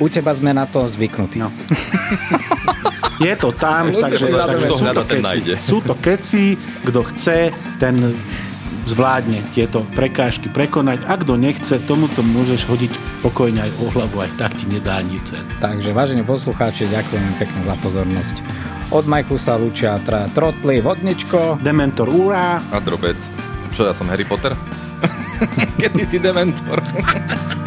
u 0.01 0.07
teba 0.09 0.33
sme 0.33 0.57
na 0.57 0.65
to 0.65 0.89
zvyknutí. 0.89 1.37
No. 1.43 1.53
Je 3.23 3.35
to 3.39 3.55
tam, 3.55 3.95
takže, 3.95 4.27
takže 4.29 4.69
sú, 4.69 4.87
to 4.91 5.03
keci, 5.07 5.39
sú 5.63 5.79
to 5.79 5.95
keci, 5.95 6.45
kto 6.83 7.01
chce, 7.07 7.39
ten 7.79 7.95
zvládne 8.87 9.47
tieto 9.55 9.87
prekážky 9.95 10.51
prekonať. 10.51 11.07
A 11.07 11.15
kto 11.15 11.39
nechce, 11.39 11.79
tomuto 11.87 12.27
môžeš 12.27 12.67
hodiť 12.67 12.93
pokojne 13.23 13.63
aj 13.63 13.73
o 13.79 13.87
hlavu, 13.95 14.27
aj 14.27 14.31
tak 14.39 14.59
ti 14.59 14.67
nedá 14.67 14.99
nič. 15.03 15.39
Takže 15.63 15.95
vážení 15.95 16.27
poslucháči, 16.27 16.91
ďakujem 16.91 17.39
pekne 17.39 17.61
za 17.63 17.75
pozornosť. 17.79 18.37
Od 18.93 19.09
Majku 19.09 19.41
sa 19.41 19.57
lúčia 19.57 19.97
tra, 20.05 20.29
Trotli, 20.29 20.85
Vodničko, 20.85 21.63
Dementor 21.65 22.13
Úra 22.13 22.61
a 22.61 22.77
Drobec. 22.83 23.17
Čo, 23.73 23.89
ja 23.89 23.97
som 23.97 24.05
Harry 24.11 24.29
Potter? 24.29 24.53
Keď 25.81 25.91
ty 25.97 26.03
si 26.05 26.19
Dementor. 26.21 26.85